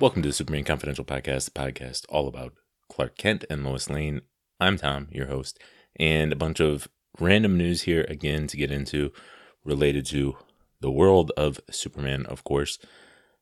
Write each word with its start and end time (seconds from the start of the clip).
Welcome 0.00 0.22
to 0.22 0.28
the 0.28 0.32
Superman 0.32 0.62
Confidential 0.62 1.04
Podcast, 1.04 1.46
the 1.46 1.50
podcast 1.50 2.04
all 2.08 2.28
about 2.28 2.54
Clark 2.88 3.18
Kent 3.18 3.44
and 3.50 3.64
Lois 3.64 3.90
Lane. 3.90 4.20
I'm 4.60 4.76
Tom, 4.76 5.08
your 5.10 5.26
host, 5.26 5.58
and 5.96 6.30
a 6.30 6.36
bunch 6.36 6.60
of 6.60 6.86
random 7.18 7.58
news 7.58 7.82
here 7.82 8.06
again 8.08 8.46
to 8.46 8.56
get 8.56 8.70
into 8.70 9.12
related 9.64 10.06
to 10.06 10.36
the 10.80 10.92
world 10.92 11.32
of 11.36 11.58
Superman, 11.68 12.26
of 12.26 12.44
course. 12.44 12.78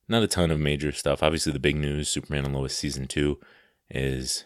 Not 0.09 0.23
a 0.23 0.27
ton 0.27 0.51
of 0.51 0.59
major 0.59 0.93
stuff. 0.93 1.23
Obviously, 1.23 1.53
the 1.53 1.59
big 1.59 1.77
news 1.77 2.09
Superman 2.09 2.47
and 2.47 2.55
Lois 2.55 2.75
season 2.75 3.07
two 3.07 3.39
is 3.91 4.45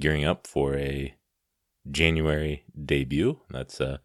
gearing 0.00 0.24
up 0.24 0.48
for 0.48 0.74
a 0.74 1.14
January 1.88 2.64
debut. 2.84 3.38
That's 3.48 3.80
uh, 3.80 3.98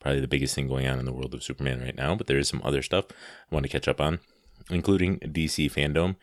probably 0.00 0.20
the 0.20 0.28
biggest 0.28 0.54
thing 0.54 0.68
going 0.68 0.86
on 0.86 0.98
in 0.98 1.06
the 1.06 1.14
world 1.14 1.32
of 1.32 1.42
Superman 1.42 1.80
right 1.80 1.96
now, 1.96 2.14
but 2.14 2.26
there 2.26 2.36
is 2.36 2.50
some 2.50 2.60
other 2.62 2.82
stuff 2.82 3.06
I 3.50 3.54
want 3.54 3.64
to 3.64 3.72
catch 3.72 3.88
up 3.88 4.02
on, 4.02 4.20
including 4.68 5.18
DC 5.20 5.72
fandom 5.72 6.16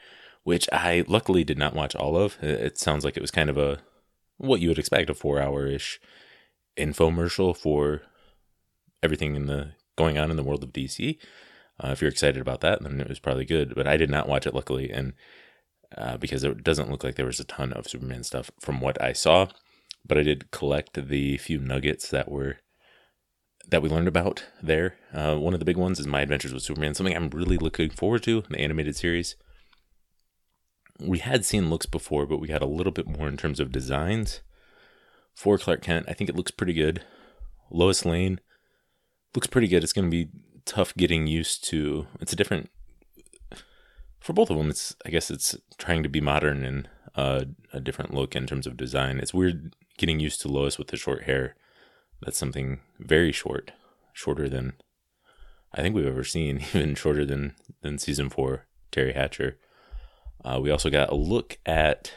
which 0.46 0.70
I 0.72 1.04
luckily 1.08 1.44
did 1.44 1.58
not 1.58 1.74
watch 1.74 1.96
all 1.96 2.16
of. 2.16 2.38
It 2.42 2.78
sounds 2.78 3.04
like 3.04 3.18
it 3.18 3.22
was 3.22 3.32
kind 3.32 3.50
of 3.50 3.58
a 3.58 3.80
what 4.38 4.62
you 4.62 4.70
would 4.70 4.78
expect 4.78 5.10
a 5.10 5.16
four 5.16 5.42
hour 5.42 5.66
ish 5.66 6.00
infomercial 6.78 7.58
for 7.58 8.04
everything 9.02 9.36
in 9.36 9.48
the 9.48 9.72
going 9.98 10.20
on 10.20 10.30
in 10.30 10.38
the 10.38 10.44
world 10.44 10.64
of 10.64 10.72
DC. 10.72 11.18
Uh, 11.84 11.90
if 11.90 12.00
you're 12.00 12.12
excited 12.12 12.40
about 12.40 12.62
that, 12.62 12.84
then 12.84 13.02
it 13.02 13.10
was 13.10 13.20
probably 13.20 13.44
good. 13.44 13.74
But 13.74 13.88
I 13.88 13.98
did 13.98 14.12
not 14.12 14.30
watch 14.30 14.46
it 14.46 14.54
luckily, 14.54 14.92
and 14.92 15.14
uh, 15.98 16.18
because 16.18 16.44
it 16.44 16.64
doesn't 16.64 16.92
look 16.92 17.04
like 17.04 17.16
there 17.16 17.26
was 17.26 17.40
a 17.40 17.44
ton 17.44 17.74
of 17.74 17.88
Superman 17.88 18.24
stuff 18.24 18.52
from 18.60 18.80
what 18.80 19.02
I 19.02 19.14
saw. 19.14 19.48
But 20.08 20.20
I 20.20 20.24
did 20.24 20.52
collect 20.52 21.08
the 21.08 21.38
few 21.38 21.60
nuggets 21.60 22.10
that 22.10 22.30
were 22.30 22.58
that 23.68 23.82
we 23.82 23.90
learned 23.90 24.08
about 24.08 24.46
there. 24.62 24.98
Uh, 25.12 25.38
one 25.38 25.56
of 25.56 25.60
the 25.60 25.66
big 25.66 25.78
ones 25.78 26.00
is 26.00 26.06
My 26.06 26.22
Adventures 26.22 26.54
with 26.54 26.62
Superman, 26.62 26.94
something 26.94 27.16
I'm 27.16 27.32
really 27.32 27.58
looking 27.58 27.90
forward 27.90 28.22
to, 28.24 28.44
the 28.48 28.60
animated 28.60 28.96
series 28.96 29.36
we 31.00 31.20
had 31.20 31.46
seen 31.46 31.70
looks 31.70 31.86
before, 31.86 32.26
but 32.26 32.40
we 32.40 32.48
got 32.48 32.62
a 32.62 32.68
little 32.68 32.92
bit 32.94 33.08
more 33.08 33.28
in 33.28 33.38
terms 33.38 33.60
of 33.60 33.72
designs. 33.72 34.42
For 35.34 35.58
Clark 35.58 35.82
Kent, 35.82 36.06
I 36.08 36.14
think 36.14 36.30
it 36.30 36.36
looks 36.36 36.52
pretty 36.52 36.74
good. 36.74 37.04
Lois 37.70 38.06
Lane 38.06 38.40
looks 39.36 39.48
pretty 39.48 39.68
good. 39.68 39.84
It's 39.84 39.92
going 39.92 40.10
to 40.10 40.26
be 40.26 40.30
tough 40.64 40.96
getting 40.96 41.28
used 41.28 41.64
to. 41.66 42.08
It's 42.22 42.34
a 42.34 42.38
different 42.38 42.70
for 44.20 44.34
both 44.34 44.50
of 44.50 44.58
them. 44.58 44.70
It's 44.70 44.96
I 45.06 45.10
guess 45.10 45.30
it's 45.30 45.56
trying 45.78 46.04
to 46.04 46.10
be 46.10 46.22
modern 46.22 46.64
and 46.64 46.90
uh, 47.16 47.46
a 47.74 47.80
different 47.80 48.14
look 48.14 48.36
in 48.36 48.48
terms 48.48 48.66
of 48.66 48.78
design. 48.78 49.20
It's 49.20 49.34
weird 49.34 49.76
getting 49.98 50.20
used 50.20 50.42
to 50.42 50.48
Lois 50.48 50.78
with 50.78 50.88
the 50.88 50.98
short 50.98 51.24
hair. 51.24 51.56
That's 52.22 52.38
something 52.38 52.80
very 53.00 53.32
short, 53.32 53.72
shorter 54.14 54.50
than 54.50 54.74
I 55.74 55.82
think 55.82 55.94
we've 55.94 56.08
ever 56.08 56.24
seen, 56.24 56.58
even 56.74 56.96
shorter 56.96 57.26
than 57.26 57.56
than 57.82 57.98
season 57.98 58.30
four 58.30 58.66
Teri 58.92 59.14
Hatcher. 59.14 59.58
Uh, 60.46 60.60
we 60.62 60.70
also 60.70 60.92
got 60.92 61.12
a 61.12 61.16
look 61.16 61.58
at 61.66 62.14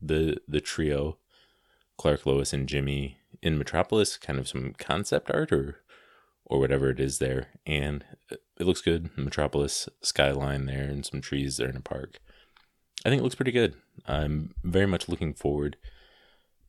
the 0.00 0.38
the 0.48 0.60
trio, 0.60 1.18
Clark, 1.98 2.24
Lois, 2.24 2.52
and 2.52 2.68
Jimmy 2.68 3.18
in 3.42 3.58
Metropolis, 3.58 4.16
kind 4.16 4.38
of 4.38 4.48
some 4.48 4.74
concept 4.78 5.30
art 5.30 5.52
or 5.52 5.82
or 6.46 6.58
whatever 6.58 6.88
it 6.88 7.00
is 7.00 7.18
there, 7.18 7.48
and 7.66 8.04
it 8.30 8.66
looks 8.66 8.80
good. 8.80 9.10
Metropolis 9.18 9.88
skyline 10.00 10.64
there 10.66 10.84
and 10.84 11.04
some 11.04 11.20
trees 11.20 11.58
there 11.58 11.68
in 11.68 11.76
a 11.76 11.80
park. 11.80 12.20
I 13.04 13.10
think 13.10 13.20
it 13.20 13.22
looks 13.22 13.34
pretty 13.34 13.52
good. 13.52 13.74
I'm 14.06 14.54
very 14.62 14.86
much 14.86 15.08
looking 15.08 15.34
forward 15.34 15.76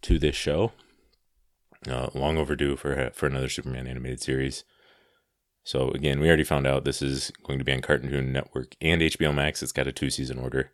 to 0.02 0.20
this 0.20 0.36
show. 0.36 0.74
Uh, 1.88 2.10
long 2.14 2.38
overdue 2.38 2.76
for 2.76 3.12
for 3.14 3.28
another 3.28 3.50
Superman 3.50 3.88
animated 3.88 4.22
series. 4.22 4.66
So 5.68 5.92
again, 5.92 6.22
we 6.22 6.30
already 6.30 6.46
found 6.46 6.66
out 6.66 6.86
this 6.86 7.02
is 7.02 7.30
going 7.44 7.60
to 7.60 7.66
be 7.66 7.74
on 7.74 7.82
Cartoon 7.82 8.32
Network 8.32 8.78
and 8.80 9.02
HBO 9.02 9.36
Max. 9.36 9.62
It's 9.62 9.74
got 9.74 9.86
a 9.86 9.92
two 9.92 10.10
season 10.10 10.40
order. 10.40 10.72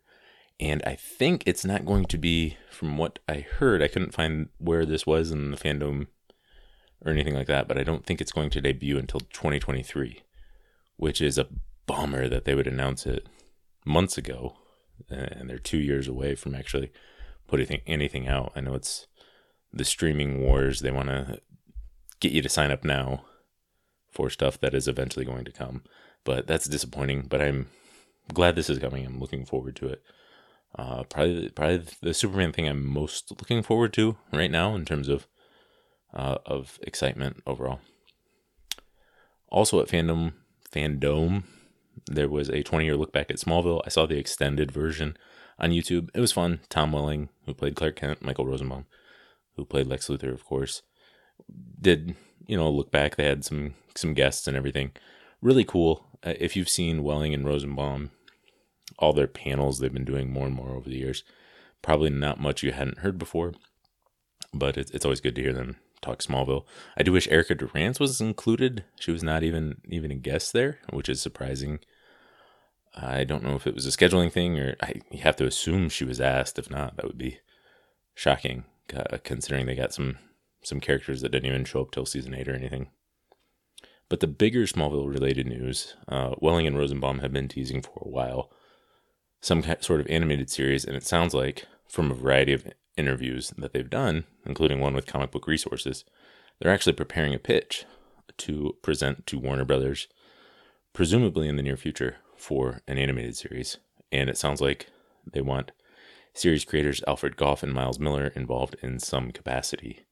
And 0.60 0.84
I 0.86 0.94
think 0.94 1.42
it's 1.46 1.64
not 1.64 1.84
going 1.84 2.04
to 2.04 2.16
be, 2.16 2.58
from 2.70 2.96
what 2.96 3.18
I 3.28 3.40
heard, 3.40 3.82
I 3.82 3.88
couldn't 3.88 4.14
find 4.14 4.50
where 4.58 4.86
this 4.86 5.04
was 5.04 5.32
in 5.32 5.50
the 5.50 5.56
fandom 5.56 6.06
or 7.04 7.10
anything 7.10 7.34
like 7.34 7.48
that, 7.48 7.66
but 7.66 7.76
I 7.76 7.82
don't 7.82 8.06
think 8.06 8.20
it's 8.20 8.30
going 8.30 8.50
to 8.50 8.60
debut 8.60 8.96
until 8.96 9.18
2023, 9.18 10.22
which 10.96 11.20
is 11.20 11.38
a 11.38 11.48
bummer 11.86 12.28
that 12.28 12.44
they 12.44 12.54
would 12.54 12.68
announce 12.68 13.04
it 13.04 13.26
months 13.84 14.16
ago. 14.16 14.58
Uh, 15.10 15.26
and 15.32 15.50
they're 15.50 15.58
two 15.58 15.78
years 15.78 16.06
away 16.06 16.36
from 16.36 16.54
actually 16.54 16.92
putting 17.48 17.80
anything 17.84 18.28
out. 18.28 18.52
I 18.54 18.60
know 18.60 18.74
it's 18.74 19.08
the 19.72 19.84
streaming 19.84 20.40
wars. 20.40 20.82
They 20.82 20.92
want 20.92 21.08
to 21.08 21.40
get 22.20 22.30
you 22.30 22.42
to 22.42 22.48
sign 22.48 22.70
up 22.70 22.84
now 22.84 23.24
for 24.14 24.30
stuff 24.30 24.60
that 24.60 24.74
is 24.74 24.86
eventually 24.86 25.24
going 25.24 25.44
to 25.44 25.52
come. 25.52 25.82
But 26.24 26.46
that's 26.46 26.66
disappointing. 26.66 27.26
But 27.28 27.42
I'm 27.42 27.66
glad 28.32 28.54
this 28.54 28.70
is 28.70 28.78
coming. 28.78 29.04
I'm 29.04 29.18
looking 29.18 29.44
forward 29.44 29.76
to 29.76 29.88
it. 29.88 30.02
Uh, 30.76 31.02
probably, 31.04 31.50
probably 31.50 31.84
the 32.00 32.14
Superman 32.14 32.52
thing 32.52 32.68
I'm 32.68 32.86
most 32.86 33.30
looking 33.30 33.62
forward 33.62 33.92
to 33.94 34.16
right 34.32 34.50
now 34.50 34.74
in 34.74 34.84
terms 34.84 35.08
of 35.08 35.26
uh, 36.12 36.38
of 36.46 36.78
excitement 36.82 37.42
overall. 37.46 37.80
Also 39.48 39.80
at 39.80 39.88
fandom 39.88 40.32
fandom, 40.72 41.44
there 42.06 42.28
was 42.28 42.48
a 42.48 42.62
20 42.62 42.84
year 42.84 42.96
look 42.96 43.12
back 43.12 43.30
at 43.30 43.36
Smallville. 43.36 43.82
I 43.84 43.88
saw 43.88 44.06
the 44.06 44.18
extended 44.18 44.72
version 44.72 45.16
on 45.58 45.70
YouTube. 45.70 46.08
It 46.14 46.20
was 46.20 46.32
fun. 46.32 46.60
Tom 46.68 46.92
Welling, 46.92 47.28
who 47.46 47.54
played 47.54 47.76
Clark 47.76 47.96
Kent, 47.96 48.22
Michael 48.22 48.46
Rosenbaum, 48.46 48.86
who 49.56 49.64
played 49.64 49.86
Lex 49.86 50.08
Luthor, 50.08 50.32
of 50.32 50.44
course, 50.44 50.82
did 51.80 52.16
you 52.46 52.56
know 52.56 52.70
look 52.70 52.90
back. 52.90 53.16
They 53.16 53.24
had 53.24 53.44
some 53.44 53.74
some 53.94 54.14
guests 54.14 54.46
and 54.46 54.56
everything. 54.56 54.92
Really 55.40 55.64
cool. 55.64 56.06
Uh, 56.24 56.34
if 56.38 56.56
you've 56.56 56.68
seen 56.68 57.02
Welling 57.02 57.34
and 57.34 57.44
Rosenbaum, 57.44 58.10
all 58.98 59.12
their 59.12 59.26
panels 59.26 59.78
they've 59.78 59.92
been 59.92 60.04
doing 60.04 60.32
more 60.32 60.46
and 60.46 60.54
more 60.54 60.70
over 60.70 60.88
the 60.88 60.98
years. 60.98 61.24
Probably 61.82 62.10
not 62.10 62.40
much 62.40 62.62
you 62.62 62.72
hadn't 62.72 62.98
heard 62.98 63.18
before, 63.18 63.52
but 64.52 64.76
it's 64.76 64.90
it's 64.92 65.04
always 65.04 65.20
good 65.20 65.34
to 65.36 65.42
hear 65.42 65.52
them 65.52 65.76
talk 66.04 66.20
Smallville. 66.20 66.64
I 66.96 67.02
do 67.02 67.12
wish 67.12 67.28
Erica 67.28 67.54
Durance 67.54 67.98
was 67.98 68.20
included. 68.20 68.84
She 69.00 69.10
was 69.10 69.22
not 69.22 69.42
even 69.42 69.80
even 69.88 70.10
a 70.10 70.16
guest 70.16 70.52
there, 70.52 70.78
which 70.90 71.08
is 71.08 71.20
surprising. 71.20 71.80
I 72.94 73.24
don't 73.24 73.42
know 73.42 73.56
if 73.56 73.66
it 73.66 73.74
was 73.74 73.86
a 73.86 73.90
scheduling 73.90 74.30
thing 74.30 74.58
or 74.58 74.76
I 74.80 75.00
you 75.10 75.20
have 75.20 75.36
to 75.36 75.46
assume 75.46 75.88
she 75.88 76.04
was 76.04 76.20
asked. 76.20 76.58
If 76.58 76.70
not, 76.70 76.96
that 76.96 77.06
would 77.06 77.18
be 77.18 77.40
shocking, 78.14 78.64
uh, 78.94 79.18
considering 79.24 79.66
they 79.66 79.74
got 79.74 79.94
some 79.94 80.18
some 80.64 80.80
characters 80.80 81.20
that 81.20 81.30
didn't 81.30 81.48
even 81.48 81.64
show 81.64 81.82
up 81.82 81.90
till 81.90 82.06
season 82.06 82.34
eight 82.34 82.48
or 82.48 82.54
anything. 82.54 82.88
But 84.08 84.20
the 84.20 84.26
bigger 84.26 84.64
Smallville 84.64 85.12
related 85.12 85.46
news, 85.46 85.94
uh, 86.08 86.34
Welling 86.40 86.66
and 86.66 86.76
Rosenbaum 86.76 87.20
have 87.20 87.32
been 87.32 87.48
teasing 87.48 87.82
for 87.82 88.02
a 88.02 88.08
while 88.08 88.50
some 89.40 89.62
sort 89.80 90.00
of 90.00 90.06
animated 90.08 90.48
series, 90.48 90.84
and 90.86 90.96
it 90.96 91.04
sounds 91.04 91.34
like 91.34 91.66
from 91.86 92.10
a 92.10 92.14
variety 92.14 92.54
of 92.54 92.66
interviews 92.96 93.52
that 93.58 93.72
they've 93.72 93.90
done, 93.90 94.24
including 94.46 94.80
one 94.80 94.94
with 94.94 95.06
Comic 95.06 95.30
Book 95.30 95.46
Resources, 95.46 96.04
they're 96.58 96.72
actually 96.72 96.94
preparing 96.94 97.34
a 97.34 97.38
pitch 97.38 97.84
to 98.38 98.76
present 98.82 99.26
to 99.26 99.38
Warner 99.38 99.64
Brothers, 99.64 100.08
presumably 100.92 101.48
in 101.48 101.56
the 101.56 101.62
near 101.62 101.76
future, 101.76 102.16
for 102.36 102.80
an 102.88 102.98
animated 102.98 103.36
series. 103.36 103.78
And 104.10 104.30
it 104.30 104.38
sounds 104.38 104.60
like 104.60 104.88
they 105.30 105.40
want 105.40 105.72
series 106.32 106.64
creators 106.64 107.02
Alfred 107.06 107.36
Gough 107.36 107.62
and 107.62 107.72
Miles 107.72 107.98
Millar 107.98 108.28
involved 108.34 108.76
in 108.82 108.98
some 108.98 109.30
capacity. 109.30 110.06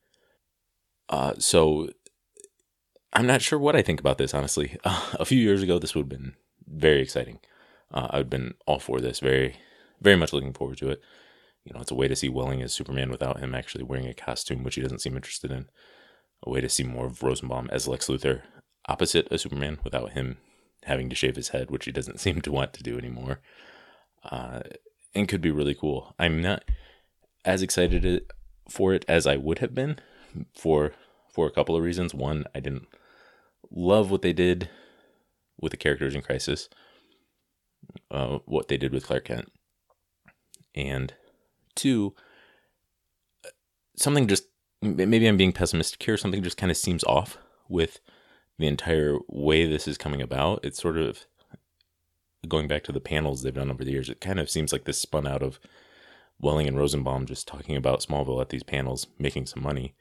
Uh, 1.12 1.34
so 1.38 1.90
I'm 3.12 3.26
not 3.26 3.42
sure 3.42 3.58
what 3.58 3.76
I 3.76 3.82
think 3.82 4.00
about 4.00 4.16
this, 4.16 4.32
honestly. 4.32 4.78
Uh, 4.82 5.12
a 5.20 5.26
few 5.26 5.38
years 5.38 5.62
ago, 5.62 5.78
this 5.78 5.94
would 5.94 6.02
have 6.02 6.08
been 6.08 6.34
very 6.66 7.02
exciting. 7.02 7.38
Uh, 7.92 8.08
I've 8.10 8.30
been 8.30 8.54
all 8.66 8.78
for 8.78 9.00
this, 9.00 9.20
very, 9.20 9.56
very 10.00 10.16
much 10.16 10.32
looking 10.32 10.54
forward 10.54 10.78
to 10.78 10.88
it. 10.88 11.02
You 11.64 11.74
know, 11.74 11.80
it's 11.80 11.90
a 11.90 11.94
way 11.94 12.08
to 12.08 12.16
see 12.16 12.30
Welling 12.30 12.62
as 12.62 12.72
Superman 12.72 13.10
without 13.10 13.40
him 13.40 13.54
actually 13.54 13.84
wearing 13.84 14.08
a 14.08 14.14
costume, 14.14 14.64
which 14.64 14.74
he 14.74 14.80
doesn't 14.80 15.02
seem 15.02 15.14
interested 15.14 15.52
in. 15.52 15.68
A 16.44 16.50
way 16.50 16.62
to 16.62 16.68
see 16.68 16.82
more 16.82 17.06
of 17.06 17.22
Rosenbaum 17.22 17.68
as 17.70 17.86
Lex 17.86 18.08
Luthor 18.08 18.42
opposite 18.88 19.28
a 19.30 19.38
Superman 19.38 19.78
without 19.84 20.12
him 20.12 20.38
having 20.84 21.08
to 21.10 21.14
shave 21.14 21.36
his 21.36 21.50
head, 21.50 21.70
which 21.70 21.84
he 21.84 21.92
doesn't 21.92 22.20
seem 22.20 22.40
to 22.40 22.50
want 22.50 22.72
to 22.72 22.82
do 22.82 22.98
anymore. 22.98 23.40
Uh, 24.24 24.60
and 25.14 25.28
could 25.28 25.42
be 25.42 25.50
really 25.50 25.74
cool. 25.74 26.14
I'm 26.18 26.40
not 26.40 26.64
as 27.44 27.60
excited 27.60 28.24
for 28.68 28.94
it 28.94 29.04
as 29.06 29.26
I 29.26 29.36
would 29.36 29.58
have 29.58 29.74
been 29.74 29.98
for 30.54 30.92
for 31.32 31.46
a 31.46 31.50
couple 31.50 31.76
of 31.76 31.82
reasons. 31.82 32.14
One, 32.14 32.44
I 32.54 32.60
didn't 32.60 32.86
love 33.70 34.10
what 34.10 34.22
they 34.22 34.32
did 34.32 34.68
with 35.60 35.70
the 35.70 35.76
characters 35.76 36.14
in 36.14 36.22
Crisis, 36.22 36.68
uh, 38.10 38.38
what 38.44 38.68
they 38.68 38.76
did 38.76 38.92
with 38.92 39.06
Clark 39.06 39.24
Kent, 39.24 39.50
and 40.74 41.14
two, 41.74 42.14
something 43.96 44.26
just 44.26 44.44
maybe 44.82 45.26
I'm 45.26 45.36
being 45.36 45.52
pessimistic 45.52 46.02
here. 46.02 46.16
Something 46.16 46.42
just 46.42 46.56
kind 46.56 46.70
of 46.70 46.76
seems 46.76 47.04
off 47.04 47.38
with 47.68 48.00
the 48.58 48.66
entire 48.66 49.18
way 49.28 49.66
this 49.66 49.88
is 49.88 49.96
coming 49.96 50.20
about. 50.20 50.60
It's 50.64 50.80
sort 50.80 50.98
of 50.98 51.26
going 52.48 52.68
back 52.68 52.82
to 52.84 52.92
the 52.92 53.00
panels 53.00 53.42
they've 53.42 53.54
done 53.54 53.70
over 53.70 53.84
the 53.84 53.92
years. 53.92 54.08
It 54.08 54.20
kind 54.20 54.40
of 54.40 54.50
seems 54.50 54.72
like 54.72 54.84
this 54.84 54.98
spun 54.98 55.26
out 55.26 55.42
of 55.42 55.60
Welling 56.40 56.66
and 56.66 56.76
Rosenbaum 56.76 57.26
just 57.26 57.46
talking 57.46 57.76
about 57.76 58.00
Smallville 58.00 58.40
at 58.40 58.48
these 58.48 58.64
panels, 58.64 59.06
making 59.18 59.46
some 59.46 59.62
money, 59.62 59.94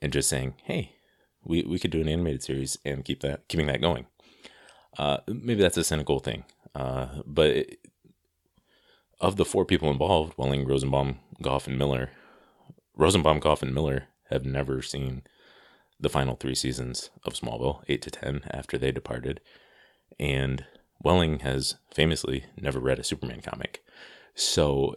and 0.00 0.12
just 0.12 0.28
saying, 0.28 0.54
"Hey, 0.64 0.96
we 1.44 1.62
we 1.62 1.78
could 1.78 1.90
do 1.90 2.00
an 2.00 2.08
animated 2.08 2.42
series 2.42 2.78
and 2.84 3.04
keep 3.04 3.20
that 3.20 3.48
keeping 3.48 3.66
that 3.66 3.80
going." 3.80 4.06
Uh, 4.98 5.18
maybe 5.28 5.62
that's 5.62 5.76
a 5.76 5.84
cynical 5.84 6.18
thing, 6.18 6.44
uh, 6.74 7.22
but 7.24 7.50
it, 7.50 7.78
of 9.20 9.36
the 9.36 9.44
four 9.44 9.64
people 9.64 9.90
involved, 9.90 10.34
Welling, 10.36 10.66
Rosenbaum, 10.66 11.18
Gough, 11.42 11.66
and 11.66 11.78
Millar, 11.78 12.10
Rosenbaum, 12.96 13.38
Gough, 13.38 13.62
and 13.62 13.74
Millar 13.74 14.04
have 14.30 14.44
never 14.44 14.82
seen 14.82 15.22
the 15.98 16.08
final 16.08 16.36
three 16.36 16.54
seasons 16.54 17.10
of 17.24 17.34
Smallville, 17.34 17.82
8 17.88 18.00
to 18.02 18.10
10, 18.10 18.42
after 18.50 18.78
they 18.78 18.90
departed. 18.90 19.40
And 20.18 20.64
Welling 21.02 21.40
has 21.40 21.76
famously 21.92 22.46
never 22.56 22.80
read 22.80 22.98
a 22.98 23.04
Superman 23.04 23.42
comic. 23.42 23.82
So 24.34 24.96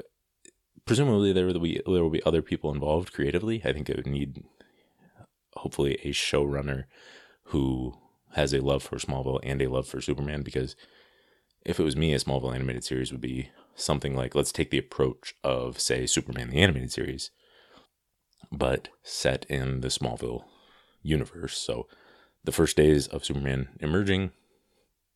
presumably 0.86 1.34
there 1.34 1.46
will 1.46 1.60
be 1.60 1.82
there 1.86 2.04
will 2.04 2.10
be 2.10 2.24
other 2.26 2.42
people 2.42 2.72
involved 2.72 3.14
creatively. 3.14 3.62
I 3.64 3.74
think 3.74 3.90
it 3.90 3.96
would 3.96 4.08
need 4.08 4.44
hopefully 5.58 5.96
a 6.04 6.10
showrunner 6.10 6.86
who 7.46 7.96
has 8.34 8.54
a 8.54 8.62
love 8.62 8.84
for 8.84 8.98
Smallville 8.98 9.40
and 9.44 9.62
a 9.62 9.70
love 9.70 9.88
for 9.88 10.02
Superman 10.02 10.42
because 10.42 10.76
if 11.66 11.80
it 11.80 11.84
was 11.84 11.96
me, 11.96 12.14
a 12.14 12.20
Smallville 12.20 12.56
animated 12.56 12.84
series 12.84 13.12
would 13.12 13.22
be 13.22 13.50
something 13.76 14.16
like 14.16 14.36
let's 14.36 14.52
take 14.52 14.70
the 14.70 14.78
approach 14.78 15.34
of 15.44 15.80
say 15.80 16.06
Superman 16.06 16.50
the 16.50 16.62
animated 16.62 16.92
series 16.92 17.32
but 18.52 18.90
set 19.02 19.46
in 19.50 19.82
the 19.82 19.88
Smallville 19.88 20.44
universe. 21.02 21.58
So 21.58 21.88
the 22.44 22.52
first 22.52 22.78
days 22.78 23.08
of 23.08 23.26
Superman 23.26 23.70
emerging, 23.80 24.32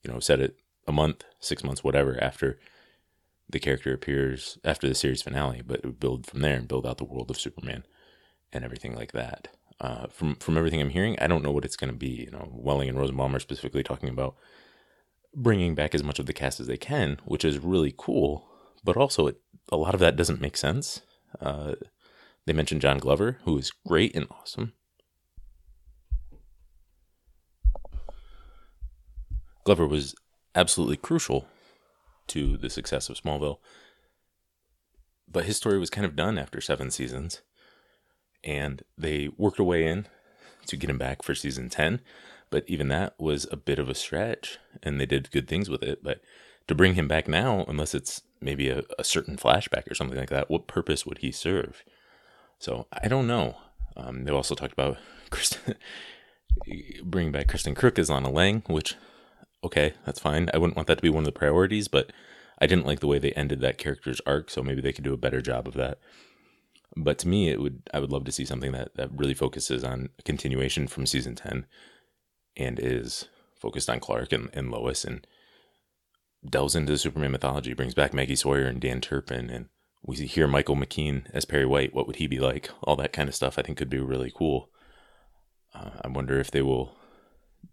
you 0.04 0.12
know, 0.12 0.20
set 0.20 0.40
it 0.40 0.58
a 0.88 0.92
month, 0.92 1.24
six 1.40 1.64
months, 1.64 1.84
whatever, 1.84 2.22
after 2.22 2.60
the 3.50 3.60
character 3.60 3.94
appears, 3.94 4.58
after 4.64 4.88
the 4.88 4.96
series 4.96 5.22
finale, 5.22 5.62
but 5.66 5.78
it 5.78 5.86
would 5.86 6.00
build 6.00 6.26
from 6.26 6.42
there 6.42 6.58
and 6.58 6.68
build 6.68 6.86
out 6.86 6.98
the 6.98 7.04
world 7.04 7.30
of 7.30 7.40
Superman 7.40 7.84
and 8.52 8.64
everything 8.64 8.96
like 8.96 9.12
that. 9.12 9.50
Uh, 9.80 10.08
from 10.08 10.36
from 10.36 10.58
everything 10.58 10.82
I'm 10.82 10.90
hearing, 10.90 11.18
I 11.20 11.28
don't 11.28 11.44
know 11.44 11.52
what 11.52 11.66
it's 11.66 11.76
going 11.76 11.92
to 11.92 11.98
be. 11.98 12.10
You 12.10 12.32
know, 12.32 12.50
Welling 12.52 12.90
and 12.90 12.98
Rosenbaum 12.98 13.36
are 13.36 13.40
specifically 13.40 13.84
talking 13.84 14.10
about 14.10 14.36
bringing 15.36 15.76
back 15.76 15.94
as 15.94 16.04
much 16.04 16.18
of 16.18 16.26
the 16.26 16.34
cast 16.34 16.60
as 16.60 16.68
they 16.68 16.78
can, 16.78 17.20
which 17.26 17.46
is 17.46 17.60
really 17.60 17.94
cool. 17.96 18.48
But 18.84 18.98
also, 18.98 19.28
it, 19.28 19.40
a 19.72 19.78
lot 19.78 19.94
of 19.94 20.00
that 20.00 20.16
doesn't 20.16 20.42
make 20.42 20.58
sense. 20.58 21.02
Uh, 21.40 21.76
they 22.46 22.54
mentioned 22.54 22.82
John 22.82 22.98
Glover, 22.98 23.38
who 23.44 23.58
is 23.58 23.72
great 23.86 24.16
and 24.16 24.26
awesome. 24.32 24.74
Glover 29.64 29.86
was 29.86 30.16
absolutely 30.56 30.98
crucial 30.98 31.46
to 32.28 32.58
the 32.58 32.70
success 32.70 33.10
of 33.10 33.22
Smallville. 33.22 33.58
But 35.30 35.44
his 35.46 35.58
story 35.58 35.78
was 35.78 35.90
kind 35.90 36.06
of 36.06 36.16
done 36.16 36.38
after 36.38 36.62
seven 36.62 36.90
seasons. 36.90 37.42
And 38.48 38.82
they 38.98 39.30
worked 39.38 39.60
a 39.60 39.64
way 39.64 39.86
in 39.86 40.08
to 40.66 40.78
get 40.78 40.90
him 40.90 40.98
back 40.98 41.22
for 41.22 41.36
season 41.36 41.70
10. 41.70 42.00
But 42.50 42.64
even 42.68 42.88
that 42.88 43.14
was 43.20 43.46
a 43.52 43.58
bit 43.58 43.78
of 43.78 43.90
a 43.90 43.96
stretch. 43.96 44.58
And 44.82 45.00
they 45.00 45.06
did 45.06 45.32
good 45.32 45.48
things 45.48 45.70
with 45.70 45.84
it. 45.84 46.02
But 46.02 46.22
to 46.68 46.74
bring 46.74 46.96
him 46.96 47.08
back 47.08 47.28
now, 47.28 47.66
unless 47.68 47.94
it's 47.94 48.22
maybe 48.42 48.70
a, 48.70 48.84
a 48.98 49.04
certain 49.04 49.36
flashback 49.36 49.90
or 49.92 49.96
something 49.96 50.18
like 50.18 50.30
that, 50.30 50.50
what 50.50 50.66
purpose 50.66 51.06
would 51.06 51.20
he 51.20 51.32
serve? 51.32 51.84
So 52.58 52.88
I 52.92 53.10
don't 53.10 53.28
know. 53.28 53.58
Um, 53.98 54.24
they 54.24 54.32
also 54.32 54.56
talked 54.56 54.74
about 54.74 54.98
Kristen, 55.30 55.76
bringing 57.04 57.34
back 57.34 57.48
Kristin 57.48 57.76
Kreuk 57.76 58.00
as 58.00 58.10
Lana 58.10 58.30
Lang, 58.30 58.64
which, 58.68 58.96
okay, 59.64 59.94
that's 60.06 60.20
fine. 60.20 60.50
I 60.54 60.58
wouldn't 60.58 60.78
want 60.78 60.88
that 60.88 60.96
to 60.96 61.02
be 61.02 61.10
one 61.10 61.24
of 61.24 61.26
the 61.26 61.32
priorities, 61.38 61.88
but 61.88 62.12
I 62.60 62.68
didn't 62.68 62.86
like 62.86 63.02
the 63.02 63.08
way 63.08 63.20
they 63.20 63.32
ended 63.34 63.60
that 63.62 63.78
character's 63.78 64.22
arc, 64.26 64.50
so 64.50 64.64
maybe 64.64 64.82
they 64.82 64.94
could 64.94 65.04
do 65.04 65.14
a 65.14 65.18
better 65.18 65.42
job 65.42 65.68
of 65.68 65.74
that. 65.74 66.00
But 67.00 67.20
to 67.20 67.28
me, 67.28 67.50
it 67.50 67.62
would 67.62 67.84
I 67.94 68.00
would 68.00 68.12
love 68.12 68.26
to 68.26 68.32
see 68.32 68.46
something 68.46 68.72
that, 68.72 68.96
that 68.96 69.12
really 69.14 69.34
focuses 69.34 69.84
on 69.84 70.10
continuation 70.26 70.88
from 70.88 71.06
season 71.06 71.36
ten, 71.36 71.66
and 72.56 72.80
is 72.80 73.30
focused 73.60 73.90
on 73.90 74.00
Clark 74.00 74.34
and, 74.34 74.50
and 74.54 74.72
Lois 74.72 75.04
and 75.04 75.26
delves 76.48 76.76
into 76.76 76.92
the 76.92 76.98
Superman 76.98 77.32
mythology, 77.32 77.74
brings 77.74 77.94
back 77.94 78.14
Maggie 78.14 78.36
Sawyer 78.36 78.66
and 78.66 78.80
Dan 78.80 79.02
Turpin 79.02 79.50
and 79.50 79.70
we 80.04 80.16
hear 80.16 80.48
Michael 80.48 80.76
McKean 80.76 81.30
as 81.34 81.46
Perry 81.46 81.66
White. 81.66 81.94
What 81.94 82.08
would 82.08 82.16
he 82.16 82.28
be 82.28 82.40
like? 82.40 82.70
All 82.84 82.96
that 82.96 83.14
kind 83.14 83.28
of 83.28 83.36
stuff 83.36 83.58
I 83.58 83.62
think 83.62 83.78
could 83.78 83.90
be 83.90 84.00
really 84.00 84.32
cool. 84.34 84.70
Uh, 85.76 85.92
I 86.02 86.08
wonder 86.08 86.40
if 86.40 86.50
they 86.50 86.62
will 86.62 86.96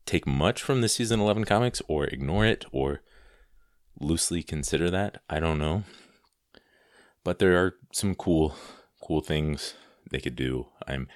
take 0.04 0.26
much 0.26 0.60
from 0.60 0.80
the 0.80 0.88
season 0.88 1.20
11 1.20 1.44
comics 1.44 1.80
or 1.86 2.06
ignore 2.06 2.44
it 2.44 2.64
or 2.72 3.02
loosely 4.00 4.42
consider 4.42 4.90
that. 4.90 5.22
I 5.28 5.38
don't 5.38 5.58
know. 5.58 5.84
But 7.22 7.38
there 7.38 7.56
are 7.56 7.76
some 7.92 8.14
cool, 8.14 8.56
cool 9.06 9.20
things 9.20 9.74
they 10.10 10.20
could 10.20 10.36
do. 10.36 10.66
I'm, 10.86 11.08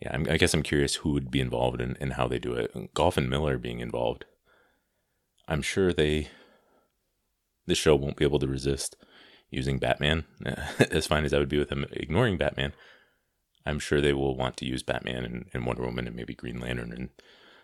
yeah, 0.00 0.10
I'm, 0.12 0.26
i 0.28 0.36
guess 0.36 0.54
I'm 0.54 0.62
curious 0.62 0.96
who 0.96 1.12
would 1.12 1.30
be 1.30 1.40
involved 1.40 1.80
and 1.80 2.12
how 2.14 2.26
they 2.26 2.38
do 2.38 2.54
it. 2.54 2.94
Gough 2.94 3.16
and 3.16 3.30
Millar 3.30 3.58
being 3.58 3.80
involved. 3.80 4.24
I'm 5.48 5.62
sure 5.62 5.92
they, 5.92 6.28
this 7.66 7.78
show 7.78 7.94
won't 7.96 8.16
be 8.16 8.24
able 8.24 8.38
to 8.38 8.46
resist 8.46 8.96
using 9.50 9.78
Batman, 9.78 10.24
as 10.90 11.06
fine 11.06 11.24
as 11.24 11.32
I 11.32 11.38
would 11.38 11.48
be 11.48 11.58
with 11.58 11.68
them 11.68 11.86
ignoring 11.92 12.38
Batman, 12.38 12.72
I'm 13.64 13.78
sure 13.78 14.00
they 14.00 14.14
will 14.14 14.36
want 14.36 14.56
to 14.56 14.66
use 14.66 14.82
Batman 14.82 15.24
and, 15.24 15.44
and, 15.52 15.66
Wonder 15.66 15.82
Woman 15.82 16.06
and 16.06 16.16
maybe 16.16 16.34
Green 16.34 16.58
Lantern 16.58 16.92
and 16.92 17.10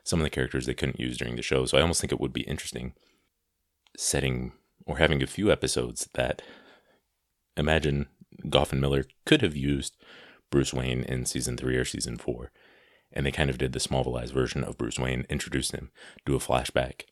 some 0.04 0.20
of 0.20 0.24
the 0.24 0.30
characters 0.30 0.66
they 0.66 0.74
couldn't 0.74 1.00
use 1.00 1.18
during 1.18 1.36
the 1.36 1.42
show. 1.42 1.64
So 1.64 1.76
I 1.76 1.80
almost 1.80 2.00
think 2.00 2.12
it 2.12 2.20
would 2.20 2.32
be 2.32 2.42
interesting 2.42 2.92
setting 3.96 4.52
or 4.86 4.98
having 4.98 5.22
a 5.22 5.26
few 5.26 5.50
episodes 5.50 6.08
that 6.14 6.40
imagine 7.56 8.06
And 8.42 8.80
Millar 8.80 9.04
could 9.26 9.42
have 9.42 9.56
used 9.56 9.96
Bruce 10.50 10.72
Wayne 10.72 11.02
in 11.02 11.26
season 11.26 11.56
three 11.56 11.76
or 11.76 11.84
season 11.84 12.16
four. 12.16 12.50
And 13.12 13.24
they 13.24 13.32
kind 13.32 13.50
of 13.50 13.58
did 13.58 13.72
the 13.72 13.78
Smallvilleized 13.78 14.32
version 14.32 14.62
of 14.62 14.76
Bruce 14.76 14.98
Wayne, 14.98 15.24
introduced 15.28 15.72
him, 15.72 15.90
do 16.26 16.34
a 16.34 16.38
flashback, 16.38 17.04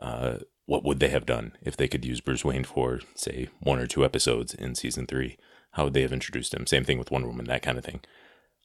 uh, 0.00 0.38
what 0.66 0.84
would 0.84 1.00
they 1.00 1.08
have 1.08 1.26
done 1.26 1.52
if 1.62 1.76
they 1.76 1.88
could 1.88 2.04
use 2.04 2.20
Bruce 2.20 2.44
Wayne 2.44 2.64
for, 2.64 3.00
say, 3.14 3.48
one 3.60 3.78
or 3.78 3.86
two 3.86 4.04
episodes 4.04 4.52
in 4.54 4.74
season 4.74 5.06
three? 5.06 5.38
How 5.72 5.84
would 5.84 5.94
they 5.94 6.02
have 6.02 6.12
introduced 6.12 6.54
him? 6.54 6.66
Same 6.66 6.84
thing 6.84 6.98
with 6.98 7.10
Wonder 7.10 7.28
Woman, 7.28 7.46
that 7.46 7.62
kind 7.62 7.78
of 7.78 7.84
thing. 7.84 8.00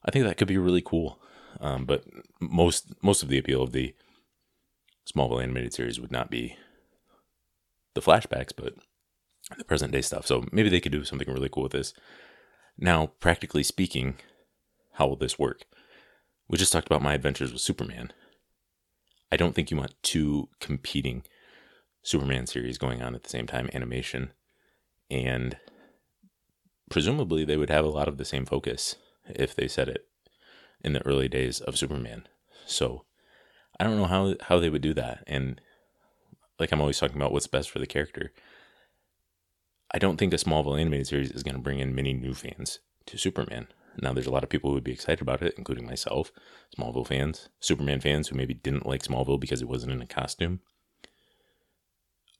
I 0.06 0.12
think 0.12 0.26
that 0.26 0.38
could 0.38 0.48
be 0.48 0.58
really 0.58 0.82
cool. 0.82 1.20
Um, 1.62 1.86
but 1.86 2.04
most 2.42 2.94
most 3.02 3.24
of 3.24 3.30
the 3.30 3.38
appeal 3.38 3.62
of 3.62 3.72
the 3.72 3.96
Smallville 5.10 5.42
animated 5.42 5.74
series 5.74 6.00
would 6.00 6.12
not 6.12 6.30
be 6.30 6.58
the 7.94 8.02
flashbacks, 8.02 8.52
but 8.56 8.74
the 9.58 9.66
present 9.66 9.92
day 9.92 10.02
stuff. 10.02 10.26
So 10.26 10.46
maybe 10.52 10.70
they 10.70 10.80
could 10.80 10.92
do 10.92 11.04
something 11.04 11.32
really 11.32 11.50
cool 11.50 11.64
with 11.64 11.72
this. 11.72 11.94
Now, 12.78 13.08
practically 13.20 13.64
speaking, 13.64 14.16
how 14.94 15.08
will 15.08 15.16
this 15.16 15.38
work? 15.38 15.66
We 16.48 16.58
just 16.58 16.72
talked 16.72 16.88
about 16.88 17.02
my 17.02 17.14
adventures 17.14 17.52
with 17.52 17.62
Superman. 17.62 18.14
I 19.32 19.38
don't 19.38 19.56
think 19.56 19.72
you 19.72 19.78
want 19.78 19.96
two 20.04 20.50
competing 20.60 21.24
Superman 22.04 22.48
series 22.48 22.78
going 22.78 23.02
on 23.02 23.16
at 23.16 23.24
the 23.24 23.30
same 23.30 23.48
time, 23.48 23.70
animation, 23.74 24.32
and 25.10 25.58
presumably 26.90 27.46
they 27.46 27.58
would 27.58 27.70
have 27.70 27.86
a 27.86 27.90
lot 27.90 28.08
of 28.08 28.18
the 28.18 28.26
same 28.26 28.46
focus 28.46 28.98
if 29.28 29.56
they 29.56 29.68
said 29.68 29.88
it 29.88 30.06
in 30.84 30.94
the 30.94 31.06
early 31.06 31.28
days 31.28 31.62
of 31.62 31.78
Superman. 31.78 32.28
So 32.66 33.06
I 33.80 33.84
don't 33.84 33.98
know 33.98 34.06
how 34.06 34.36
how 34.42 34.60
they 34.60 34.70
would 34.70 34.82
do 34.82 34.94
that. 34.94 35.24
And 35.26 35.60
like 36.60 36.72
I'm 36.72 36.82
always 36.82 37.00
talking 37.00 37.16
about 37.16 37.32
what's 37.32 37.48
best 37.48 37.70
for 37.70 37.80
the 37.80 37.88
character. 37.88 38.32
I 39.94 40.00
don't 40.00 40.18
think 40.18 40.34
a 40.34 40.38
Smallville 40.38 40.80
animated 40.80 41.08
series 41.08 41.32
is 41.32 41.44
going 41.44 41.56
to 41.56 41.62
bring 41.62 41.80
in 41.80 41.96
many 41.96 42.14
new 42.14 42.34
fans 42.34 42.80
to 43.06 43.18
Superman. 43.18 43.68
Now, 44.02 44.14
there's 44.14 44.28
a 44.28 44.32
lot 44.32 44.44
of 44.44 44.50
people 44.50 44.70
who 44.70 44.74
would 44.76 44.84
be 44.84 44.92
excited 44.92 45.22
about 45.22 45.44
it, 45.44 45.54
including 45.56 45.86
myself, 45.86 46.32
Smallville 46.76 47.06
fans, 47.06 47.50
Superman 47.60 48.02
fans 48.02 48.28
who 48.28 48.36
maybe 48.36 48.56
didn't 48.56 48.88
like 48.88 49.04
Smallville 49.04 49.40
because 49.40 49.62
it 49.62 49.68
wasn't 49.68 49.92
in 49.92 50.02
a 50.02 50.08
costume 50.08 50.62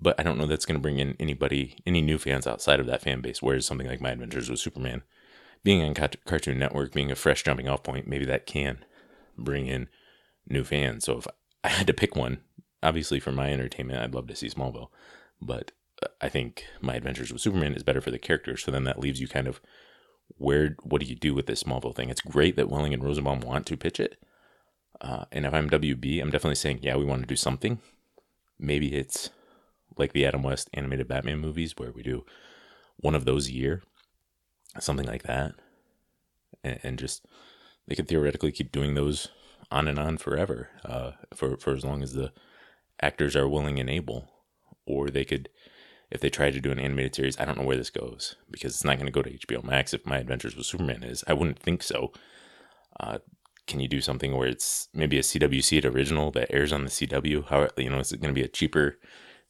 but 0.04 0.20
I 0.20 0.24
don't 0.24 0.38
know 0.38 0.46
that's 0.46 0.66
going 0.66 0.76
to 0.76 0.82
bring 0.82 1.00
in 1.00 1.16
anybody, 1.20 1.78
any 1.88 2.02
new 2.02 2.18
fans 2.18 2.46
outside 2.46 2.80
of 2.80 2.86
that 2.88 3.02
fan 3.02 3.22
base. 3.22 3.42
Whereas 3.42 3.66
something 3.66 3.88
like 3.88 4.02
My 4.02 4.12
Adventures 4.12 4.50
with 4.50 4.60
Superman, 4.60 5.04
being 5.64 5.82
on 5.82 5.94
Cartoon 5.94 6.60
Network, 6.60 6.94
being 6.94 7.10
a 7.10 7.16
fresh 7.16 7.44
jumping 7.44 7.70
off 7.70 7.84
point, 7.84 8.06
maybe 8.06 8.26
that 8.26 8.46
can 8.46 8.84
bring 9.38 9.68
in 9.68 9.88
new 10.48 10.66
fans. 10.66 11.06
So 11.06 11.18
if 11.20 11.28
I 11.64 11.70
had 11.70 11.88
to 11.88 11.94
pick 11.94 12.18
one, 12.18 12.42
obviously 12.84 13.22
for 13.22 13.32
my 13.32 13.52
entertainment, 13.52 14.00
I'd 14.00 14.14
love 14.14 14.28
to 14.28 14.36
see 14.36 14.50
Smallville, 14.50 14.90
but 15.42 15.72
I 16.22 16.30
think 16.30 16.66
My 16.82 16.96
Adventures 16.96 17.32
with 17.32 17.42
Superman 17.42 17.74
is 17.74 17.84
better 17.84 18.02
for 18.02 18.12
the 18.12 18.20
characters. 18.20 18.64
So 18.64 18.72
then 18.72 18.84
that 18.86 19.00
leaves 19.00 19.20
you 19.20 19.28
kind 19.28 19.48
of 19.48 19.62
where, 20.38 20.76
what 20.84 21.02
do 21.02 21.08
you 21.08 21.16
do 21.16 21.34
with 21.34 21.46
this 21.46 21.64
Smallville 21.64 21.96
thing? 21.96 22.10
It's 22.10 22.22
great 22.22 22.56
that 22.56 22.70
Welling 22.70 22.94
and 22.94 23.04
Rosenbaum 23.04 23.42
want 23.42 23.66
to 23.68 23.78
pitch 23.78 24.00
it. 24.00 24.18
Uh, 25.02 25.26
and 25.32 25.46
if 25.46 25.54
I'm 25.54 25.70
WB, 25.70 26.22
I'm 26.22 26.30
definitely 26.30 26.56
saying, 26.56 26.80
yeah, 26.82 26.96
we 26.96 27.06
want 27.06 27.22
to 27.22 27.28
do 27.28 27.36
something. 27.36 27.80
Maybe 28.58 28.96
it's 28.96 29.30
like 29.98 30.14
the 30.14 30.26
Adam 30.26 30.44
West 30.44 30.70
animated 30.74 31.08
Batman 31.08 31.40
movies, 31.40 31.74
where 31.78 31.92
we 31.92 32.04
do 32.04 32.26
one 32.98 33.16
of 33.16 33.26
those 33.26 33.48
a 33.50 33.54
year, 33.54 33.84
something 34.80 35.06
like 35.06 35.24
that, 35.24 35.54
and, 36.64 36.80
and 36.84 37.00
just 37.00 37.26
they 37.88 37.96
could 37.96 38.08
theoretically 38.08 38.52
keep 38.52 38.72
doing 38.72 38.94
those 38.94 39.28
on 39.72 39.88
and 39.88 40.00
on 40.00 40.18
forever, 40.18 40.70
uh, 40.86 41.12
for 41.34 41.58
for 41.58 41.74
as 41.74 41.84
long 41.84 42.02
as 42.02 42.14
the 42.14 42.32
actors 43.02 43.36
are 43.36 43.50
willing 43.50 43.80
and 43.80 43.90
able, 43.90 44.30
or 44.86 45.10
they 45.10 45.26
could. 45.26 45.50
If 46.14 46.22
they 46.22 46.30
try 46.30 46.52
to 46.52 46.62
do 46.62 46.72
an 46.72 46.80
animated 46.80 47.16
series, 47.16 47.40
I 47.40 47.46
don't 47.46 47.58
know 47.58 47.66
where 47.66 47.78
this 47.78 47.90
goes 47.90 48.36
because 48.52 48.76
it's 48.76 48.84
not 48.84 48.98
going 48.98 49.08
to 49.08 49.12
go 49.12 49.24
to 49.24 49.32
HBO 49.32 49.64
Max. 49.64 49.94
If 49.94 50.06
My 50.06 50.20
Adventures 50.20 50.56
with 50.56 50.68
Superman 50.68 51.04
is, 51.04 51.24
I 51.28 51.34
wouldn't 51.34 51.60
think 51.60 51.82
so. 51.82 52.14
Uh, 53.00 53.18
can 53.66 53.80
you 53.80 53.88
do 53.88 54.00
something 54.00 54.36
where 54.36 54.48
it's 54.48 54.90
maybe 54.94 55.18
a 55.18 55.24
CWC 55.24 55.84
original 55.86 56.32
that 56.32 56.54
airs 56.54 56.72
on 56.72 56.84
the 56.84 56.92
CW? 56.92 57.48
How 57.48 57.68
you 57.78 57.90
know 57.90 58.00
is 58.00 58.12
it 58.12 58.22
going 58.22 58.34
to 58.34 58.40
be 58.40 58.46
a 58.46 58.50
cheaper 58.50 58.98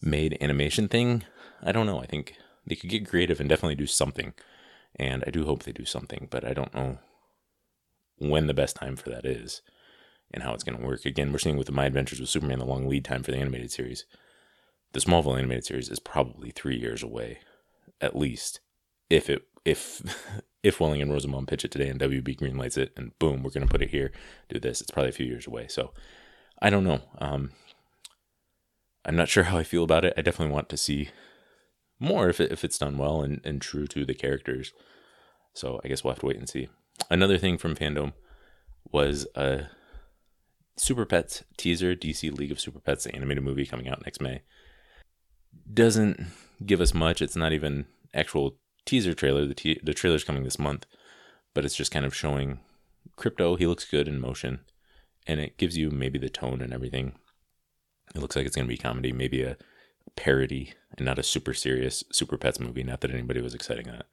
made 0.03 0.37
animation 0.41 0.87
thing, 0.87 1.23
I 1.61 1.71
don't 1.71 1.85
know. 1.85 2.01
I 2.01 2.05
think 2.05 2.35
they 2.65 2.75
could 2.75 2.89
get 2.89 3.07
creative 3.07 3.39
and 3.39 3.49
definitely 3.49 3.75
do 3.75 3.87
something. 3.87 4.33
And 4.95 5.23
I 5.25 5.31
do 5.31 5.45
hope 5.45 5.63
they 5.63 5.71
do 5.71 5.85
something, 5.85 6.27
but 6.29 6.45
I 6.45 6.53
don't 6.53 6.73
know 6.73 6.99
when 8.17 8.47
the 8.47 8.53
best 8.53 8.75
time 8.75 8.95
for 8.95 9.09
that 9.09 9.25
is 9.25 9.61
and 10.31 10.43
how 10.43 10.53
it's 10.53 10.63
going 10.63 10.77
to 10.77 10.85
work. 10.85 11.05
Again, 11.05 11.31
we're 11.31 11.39
seeing 11.39 11.57
with 11.57 11.67
the 11.67 11.73
My 11.73 11.85
Adventures 11.85 12.19
with 12.19 12.29
Superman 12.29 12.59
the 12.59 12.65
long 12.65 12.87
lead 12.87 13.05
time 13.05 13.23
for 13.23 13.31
the 13.31 13.37
animated 13.37 13.71
series. 13.71 14.05
The 14.93 14.99
Smallville 14.99 15.37
animated 15.37 15.65
series 15.65 15.89
is 15.89 15.99
probably 15.99 16.51
three 16.51 16.77
years 16.77 17.03
away, 17.03 17.39
at 17.99 18.15
least. 18.15 18.61
If 19.09 19.29
it 19.29 19.43
if 19.65 20.01
if 20.63 20.79
Welling 20.79 21.01
and 21.01 21.11
Rosenbaum 21.11 21.45
pitch 21.45 21.65
it 21.65 21.71
today 21.71 21.89
and 21.89 21.99
WB 21.99 22.37
greenlights 22.37 22.77
it 22.77 22.93
and 22.95 23.17
boom, 23.19 23.43
we're 23.43 23.51
to 23.51 23.65
put 23.67 23.81
it 23.81 23.89
here, 23.89 24.11
do 24.49 24.59
this. 24.59 24.81
It's 24.81 24.91
probably 24.91 25.09
a 25.09 25.13
few 25.13 25.25
years 25.25 25.47
away. 25.47 25.67
So 25.67 25.93
I 26.61 26.69
don't 26.69 26.83
know. 26.83 27.01
Um, 27.17 27.51
I'm 29.03 29.15
not 29.15 29.29
sure 29.29 29.43
how 29.43 29.57
I 29.57 29.63
feel 29.63 29.83
about 29.83 30.05
it. 30.05 30.13
I 30.15 30.21
definitely 30.21 30.53
want 30.53 30.69
to 30.69 30.77
see 30.77 31.09
more 31.99 32.29
if 32.29 32.39
it, 32.39 32.51
if 32.51 32.63
it's 32.63 32.77
done 32.77 32.97
well 32.97 33.21
and, 33.21 33.41
and 33.43 33.61
true 33.61 33.87
to 33.87 34.05
the 34.05 34.13
characters. 34.13 34.71
So 35.53 35.81
I 35.83 35.87
guess 35.87 36.03
we'll 36.03 36.13
have 36.13 36.21
to 36.21 36.27
wait 36.27 36.37
and 36.37 36.47
see. 36.47 36.69
Another 37.09 37.37
thing 37.37 37.57
from 37.57 37.75
fandom 37.75 38.13
was 38.91 39.27
a 39.35 39.67
Super 40.77 41.05
Pets 41.05 41.43
teaser, 41.57 41.95
DC 41.95 42.35
League 42.37 42.51
of 42.51 42.59
Super 42.59 42.79
Pets, 42.79 43.03
the 43.03 43.15
animated 43.15 43.43
movie 43.43 43.65
coming 43.65 43.89
out 43.89 44.03
next 44.05 44.21
May. 44.21 44.41
Doesn't 45.71 46.27
give 46.65 46.81
us 46.81 46.93
much. 46.93 47.21
It's 47.21 47.35
not 47.35 47.53
even 47.53 47.85
actual 48.13 48.57
teaser 48.85 49.13
trailer. 49.13 49.45
The 49.45 49.55
te- 49.55 49.81
the 49.83 49.93
trailer's 49.93 50.23
coming 50.23 50.43
this 50.43 50.59
month, 50.59 50.85
but 51.53 51.65
it's 51.65 51.75
just 51.75 51.91
kind 51.91 52.05
of 52.05 52.15
showing 52.15 52.59
Krypto. 53.17 53.57
He 53.57 53.67
looks 53.67 53.89
good 53.89 54.07
in 54.07 54.19
motion, 54.19 54.61
and 55.27 55.39
it 55.39 55.57
gives 55.57 55.77
you 55.77 55.89
maybe 55.89 56.19
the 56.19 56.29
tone 56.29 56.61
and 56.61 56.73
everything. 56.73 57.13
It 58.15 58.19
looks 58.19 58.35
like 58.35 58.45
it's 58.45 58.55
going 58.55 58.67
to 58.67 58.73
be 58.73 58.77
comedy, 58.77 59.11
maybe 59.11 59.43
a 59.43 59.57
parody, 60.15 60.73
and 60.97 61.05
not 61.05 61.19
a 61.19 61.23
super 61.23 61.53
serious 61.53 62.03
Super 62.11 62.37
Pets 62.37 62.59
movie. 62.59 62.83
Not 62.83 63.01
that 63.01 63.11
anybody 63.11 63.41
was 63.41 63.55
exciting 63.55 63.87
that, 63.87 64.05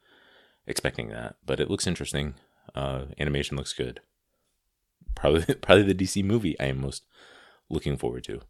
expecting 0.66 1.08
that, 1.08 1.36
but 1.44 1.60
it 1.60 1.70
looks 1.70 1.86
interesting. 1.86 2.34
Uh, 2.74 3.06
animation 3.18 3.56
looks 3.56 3.72
good. 3.72 4.00
Probably, 5.14 5.54
probably 5.62 5.92
the 5.92 5.94
DC 5.94 6.24
movie 6.24 6.58
I 6.60 6.66
am 6.66 6.80
most 6.80 7.02
looking 7.68 7.96
forward 7.96 8.24
to. 8.24 8.40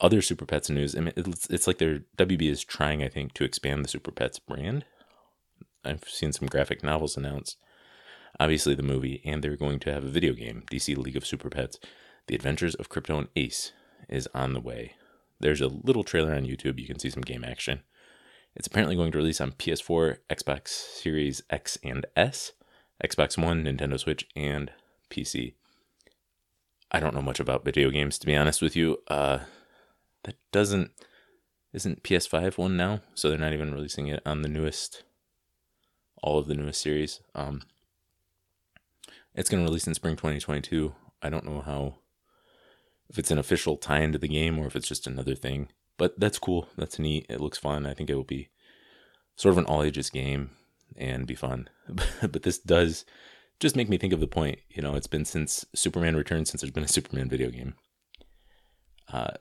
Other 0.00 0.20
Super 0.20 0.44
Pets 0.44 0.68
news. 0.68 0.94
I 0.94 1.00
mean, 1.00 1.12
it's, 1.16 1.48
it's 1.48 1.66
like 1.66 1.78
their 1.78 2.00
WB 2.18 2.42
is 2.42 2.64
trying, 2.64 3.02
I 3.02 3.08
think, 3.08 3.32
to 3.34 3.44
expand 3.44 3.84
the 3.84 3.88
Super 3.88 4.10
Pets 4.10 4.38
brand. 4.38 4.84
I've 5.84 6.04
seen 6.04 6.32
some 6.32 6.48
graphic 6.48 6.82
novels 6.82 7.16
announced. 7.16 7.56
Obviously, 8.38 8.74
the 8.74 8.82
movie, 8.82 9.22
and 9.24 9.42
they're 9.42 9.56
going 9.56 9.78
to 9.80 9.92
have 9.92 10.04
a 10.04 10.08
video 10.08 10.34
game, 10.34 10.64
DC 10.70 10.96
League 10.96 11.16
of 11.16 11.26
Super 11.26 11.48
Pets. 11.48 11.78
The 12.26 12.34
Adventures 12.34 12.74
of 12.74 12.90
Krypto 12.90 13.18
and 13.18 13.28
Ace 13.36 13.72
is 14.08 14.28
on 14.34 14.52
the 14.52 14.60
way. 14.60 14.94
There's 15.40 15.60
a 15.60 15.68
little 15.68 16.04
trailer 16.04 16.34
on 16.34 16.44
YouTube. 16.44 16.78
You 16.78 16.86
can 16.86 16.98
see 16.98 17.10
some 17.10 17.22
game 17.22 17.44
action. 17.44 17.80
It's 18.54 18.66
apparently 18.66 18.96
going 18.96 19.12
to 19.12 19.18
release 19.18 19.40
on 19.40 19.52
PS4, 19.52 20.18
Xbox 20.30 20.68
Series 20.68 21.42
X 21.50 21.78
and 21.84 22.06
S, 22.16 22.52
Xbox 23.04 23.42
One, 23.42 23.64
Nintendo 23.64 23.98
Switch, 23.98 24.26
and 24.34 24.72
PC. 25.10 25.54
I 26.90 27.00
don't 27.00 27.14
know 27.14 27.22
much 27.22 27.40
about 27.40 27.64
video 27.64 27.90
games 27.90 28.18
to 28.18 28.26
be 28.26 28.36
honest 28.36 28.62
with 28.62 28.76
you. 28.76 28.98
Uh, 29.08 29.40
that 30.26 30.36
doesn't 30.52 30.90
isn't 31.72 32.02
PS5 32.02 32.58
one 32.58 32.76
now, 32.76 33.00
so 33.14 33.28
they're 33.28 33.38
not 33.38 33.52
even 33.52 33.72
releasing 33.72 34.08
it 34.08 34.22
on 34.24 34.42
the 34.42 34.48
newest, 34.48 35.02
all 36.22 36.38
of 36.38 36.46
the 36.46 36.54
newest 36.54 36.80
series. 36.80 37.20
Um, 37.34 37.62
it's 39.34 39.50
going 39.50 39.62
to 39.62 39.68
release 39.68 39.86
in 39.86 39.94
spring 39.94 40.16
2022. 40.16 40.94
I 41.22 41.28
don't 41.28 41.44
know 41.44 41.60
how 41.60 41.96
if 43.08 43.18
it's 43.18 43.30
an 43.30 43.38
official 43.38 43.76
tie 43.76 44.00
into 44.00 44.18
the 44.18 44.28
game 44.28 44.58
or 44.58 44.66
if 44.66 44.74
it's 44.74 44.88
just 44.88 45.06
another 45.06 45.34
thing. 45.34 45.68
But 45.98 46.18
that's 46.18 46.38
cool. 46.38 46.68
That's 46.76 46.98
neat. 46.98 47.26
It 47.28 47.40
looks 47.40 47.58
fun. 47.58 47.86
I 47.86 47.94
think 47.94 48.10
it 48.10 48.14
will 48.14 48.24
be 48.24 48.48
sort 49.36 49.52
of 49.52 49.58
an 49.58 49.66
all 49.66 49.82
ages 49.82 50.10
game 50.10 50.50
and 50.96 51.26
be 51.26 51.34
fun. 51.34 51.68
but 52.20 52.42
this 52.42 52.58
does 52.58 53.04
just 53.60 53.76
make 53.76 53.88
me 53.88 53.98
think 53.98 54.12
of 54.12 54.20
the 54.20 54.26
point. 54.26 54.58
You 54.70 54.82
know, 54.82 54.94
it's 54.94 55.06
been 55.06 55.24
since 55.24 55.64
Superman 55.74 56.16
Returns 56.16 56.50
since 56.50 56.60
there's 56.60 56.70
been 56.70 56.84
a 56.84 56.88
Superman 56.88 57.28
video 57.28 57.50
game. 57.50 57.74
Uh, 59.12 59.34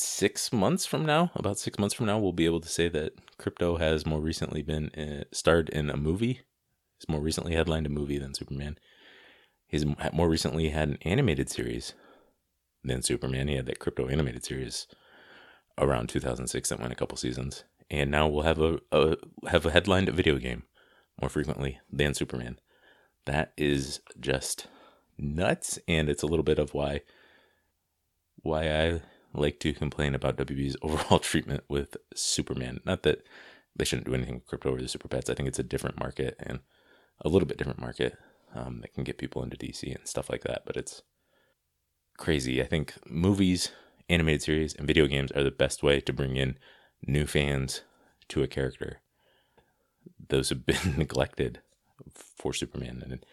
six 0.00 0.52
months 0.52 0.86
from 0.86 1.04
now, 1.04 1.30
about 1.34 1.58
six 1.58 1.78
months 1.78 1.94
from 1.94 2.06
now, 2.06 2.18
we'll 2.18 2.32
be 2.32 2.46
able 2.46 2.60
to 2.60 2.68
say 2.68 2.88
that 2.88 3.12
Krypto 3.38 3.78
has 3.78 4.06
more 4.06 4.20
recently 4.20 4.62
been 4.62 4.90
uh, 4.90 5.24
starred 5.32 5.68
in 5.68 5.90
a 5.90 5.96
movie. 5.96 6.40
He's 6.98 7.08
more 7.08 7.20
recently 7.20 7.54
headlined 7.54 7.86
a 7.86 7.90
movie 7.90 8.18
than 8.18 8.34
Superman. 8.34 8.78
He's 9.66 9.86
more 10.12 10.28
recently 10.28 10.70
had 10.70 10.88
an 10.88 10.98
animated 11.02 11.48
series 11.48 11.94
than 12.82 13.02
Superman. 13.02 13.48
He 13.48 13.56
had 13.56 13.66
that 13.66 13.78
Krypto 13.78 14.10
animated 14.10 14.44
series 14.44 14.86
around 15.78 16.08
2006 16.08 16.68
that 16.68 16.80
went 16.80 16.92
a 16.92 16.96
couple 16.96 17.16
seasons, 17.16 17.64
and 17.90 18.10
now 18.10 18.26
we'll 18.26 18.42
have 18.42 18.58
a, 18.58 18.80
a 18.90 19.16
have 19.48 19.64
a 19.64 19.70
headlined 19.70 20.08
video 20.08 20.38
game 20.38 20.64
more 21.20 21.28
frequently 21.30 21.78
than 21.90 22.14
Superman. 22.14 22.58
That 23.26 23.52
is 23.56 24.00
just 24.18 24.66
nuts, 25.16 25.78
and 25.86 26.08
it's 26.08 26.22
a 26.22 26.26
little 26.26 26.42
bit 26.42 26.58
of 26.58 26.74
why 26.74 27.02
why 28.42 28.70
I 28.70 29.02
like 29.32 29.60
to 29.60 29.72
complain 29.72 30.14
about 30.14 30.36
WB's 30.36 30.76
overall 30.82 31.18
treatment 31.18 31.64
with 31.68 31.96
Superman. 32.14 32.80
Not 32.84 33.02
that 33.04 33.24
they 33.76 33.84
shouldn't 33.84 34.06
do 34.06 34.14
anything 34.14 34.34
with 34.34 34.46
Krypto 34.46 34.76
or 34.76 34.80
the 34.80 34.88
Super 34.88 35.08
Pets. 35.08 35.30
I 35.30 35.34
think 35.34 35.48
it's 35.48 35.58
a 35.58 35.64
different 35.64 35.98
market 35.98 36.36
and 36.40 36.60
a 37.24 37.28
little 37.28 37.46
bit 37.46 37.58
different 37.58 37.80
market 37.80 38.18
um, 38.54 38.80
that 38.80 38.94
can 38.94 39.04
get 39.04 39.18
people 39.18 39.42
into 39.42 39.56
DC 39.56 39.94
and 39.94 40.06
stuff 40.06 40.30
like 40.30 40.42
that. 40.42 40.62
But 40.66 40.76
it's 40.76 41.02
crazy. 42.18 42.62
I 42.62 42.66
think 42.66 42.94
movies, 43.08 43.70
animated 44.08 44.42
series, 44.42 44.74
and 44.74 44.86
video 44.86 45.06
games 45.06 45.30
are 45.32 45.44
the 45.44 45.50
best 45.50 45.82
way 45.82 46.00
to 46.00 46.12
bring 46.12 46.36
in 46.36 46.58
new 47.06 47.26
fans 47.26 47.82
to 48.28 48.42
a 48.42 48.48
character. 48.48 49.00
Those 50.28 50.48
have 50.50 50.66
been 50.66 50.96
neglected 50.96 51.60
for 52.14 52.52
Superman, 52.52 53.02
and 53.04 53.24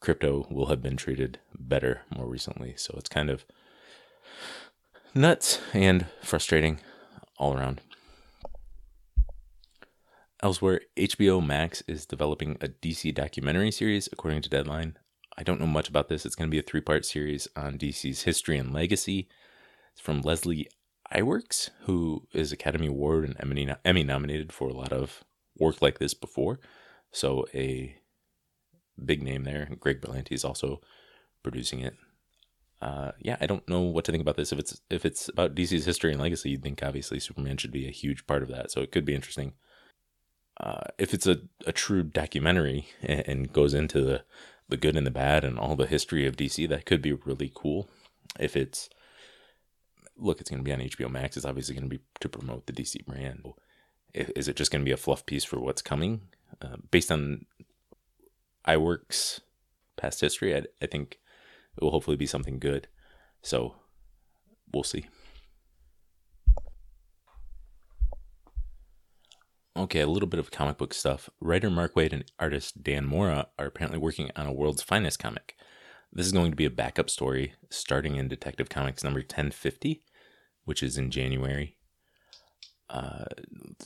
Krypto 0.00 0.50
will 0.50 0.66
have 0.66 0.82
been 0.82 0.96
treated 0.96 1.40
better 1.58 2.02
more 2.14 2.26
recently. 2.26 2.74
So 2.76 2.94
it's 2.96 3.08
kind 3.08 3.30
of 3.30 3.44
nuts 5.14 5.60
and 5.72 6.06
frustrating 6.22 6.80
all 7.38 7.54
around. 7.56 7.80
Elsewhere, 10.42 10.80
HBO 10.96 11.44
Max 11.44 11.82
is 11.86 12.06
developing 12.06 12.56
a 12.60 12.68
DC 12.68 13.14
documentary 13.14 13.70
series, 13.70 14.08
according 14.12 14.40
to 14.42 14.48
Deadline. 14.48 14.96
I 15.36 15.42
don't 15.42 15.60
know 15.60 15.66
much 15.66 15.88
about 15.88 16.08
this. 16.08 16.24
It's 16.24 16.34
going 16.34 16.48
to 16.48 16.54
be 16.54 16.58
a 16.58 16.62
three 16.62 16.80
part 16.80 17.04
series 17.04 17.46
on 17.56 17.78
DC's 17.78 18.22
history 18.22 18.56
and 18.56 18.72
legacy. 18.72 19.28
It's 19.92 20.00
from 20.00 20.22
Leslie 20.22 20.68
Iwerks, 21.14 21.70
who 21.82 22.26
is 22.32 22.52
Academy 22.52 22.86
Award 22.86 23.24
and 23.24 23.36
Emmy, 23.38 23.68
Emmy 23.84 24.02
nominated 24.02 24.52
for 24.52 24.68
a 24.68 24.74
lot 24.74 24.92
of 24.92 25.24
work 25.58 25.82
like 25.82 25.98
this 25.98 26.14
before. 26.14 26.58
So, 27.12 27.44
a 27.52 27.96
big 29.04 29.22
name 29.22 29.44
there. 29.44 29.68
Greg 29.78 30.00
Berlanti 30.00 30.32
is 30.32 30.44
also 30.44 30.80
producing 31.42 31.80
it. 31.80 31.94
Uh, 32.80 33.12
yeah, 33.20 33.36
I 33.40 33.46
don't 33.46 33.68
know 33.68 33.80
what 33.80 34.04
to 34.06 34.12
think 34.12 34.22
about 34.22 34.36
this. 34.36 34.52
If 34.52 34.58
it's 34.58 34.80
if 34.88 35.04
it's 35.04 35.28
about 35.28 35.54
DC's 35.54 35.84
history 35.84 36.12
and 36.12 36.20
legacy, 36.20 36.50
you'd 36.50 36.62
think 36.62 36.82
obviously 36.82 37.20
Superman 37.20 37.58
should 37.58 37.72
be 37.72 37.86
a 37.86 37.92
huge 37.92 38.26
part 38.26 38.42
of 38.42 38.48
that. 38.48 38.70
So 38.70 38.80
it 38.80 38.90
could 38.90 39.04
be 39.04 39.14
interesting. 39.14 39.52
Uh, 40.58 40.84
if 40.98 41.14
it's 41.14 41.26
a, 41.26 41.40
a 41.66 41.72
true 41.72 42.02
documentary 42.02 42.86
and, 43.02 43.22
and, 43.26 43.52
goes 43.52 43.72
into 43.72 44.02
the 44.02 44.22
the 44.68 44.76
good 44.76 44.94
and 44.94 45.06
the 45.06 45.10
bad 45.10 45.42
and 45.42 45.58
all 45.58 45.74
the 45.74 45.86
history 45.86 46.26
of 46.26 46.36
DC, 46.36 46.68
that 46.68 46.84
could 46.84 47.00
be 47.00 47.12
really 47.12 47.50
cool. 47.54 47.88
If 48.38 48.56
it's 48.56 48.88
look, 50.16 50.40
it's 50.40 50.50
going 50.50 50.60
to 50.60 50.64
be 50.64 50.72
on 50.72 50.80
HBO 50.80 51.10
Max. 51.10 51.36
It's 51.36 51.46
obviously 51.46 51.74
going 51.74 51.88
to 51.88 51.96
be 51.96 52.02
to 52.20 52.28
promote 52.28 52.66
the 52.66 52.72
DC 52.72 53.04
brand. 53.06 53.44
Is 54.14 54.48
it 54.48 54.56
just 54.56 54.70
going 54.70 54.82
to 54.82 54.88
be 54.88 54.92
a 54.92 54.96
fluff 54.96 55.24
piece 55.26 55.44
for 55.44 55.60
what's 55.60 55.82
coming? 55.82 56.22
Uh, 56.60 56.76
based 56.90 57.12
on 57.12 57.46
Iwerks' 58.66 59.40
past 59.96 60.20
history, 60.20 60.56
I, 60.56 60.64
I 60.82 60.86
think 60.86 61.18
it 61.76 61.84
will 61.84 61.90
hopefully 61.90 62.16
be 62.16 62.26
something 62.26 62.58
good. 62.58 62.88
So 63.42 63.76
we'll 64.72 64.84
see. 64.84 65.06
Okay, 69.76 70.00
a 70.00 70.06
little 70.06 70.28
bit 70.28 70.40
of 70.40 70.50
comic 70.50 70.78
book 70.78 70.92
stuff. 70.92 71.30
Writer 71.40 71.70
Mark 71.70 71.94
Waid 71.94 72.12
and 72.12 72.24
artist 72.38 72.82
Dan 72.82 73.06
Mora 73.06 73.46
are 73.58 73.66
apparently 73.66 73.98
working 73.98 74.30
on 74.36 74.46
a 74.46 74.52
world's 74.52 74.82
finest 74.82 75.18
comic. 75.18 75.54
This 76.12 76.26
is 76.26 76.32
going 76.32 76.50
to 76.50 76.56
be 76.56 76.64
a 76.64 76.70
backup 76.70 77.08
story 77.08 77.54
starting 77.70 78.16
in 78.16 78.26
Detective 78.26 78.68
Comics 78.68 79.04
number 79.04 79.20
1050, 79.20 80.02
which 80.64 80.82
is 80.82 80.98
in 80.98 81.10
January. 81.10 81.76
Uh, 82.90 83.24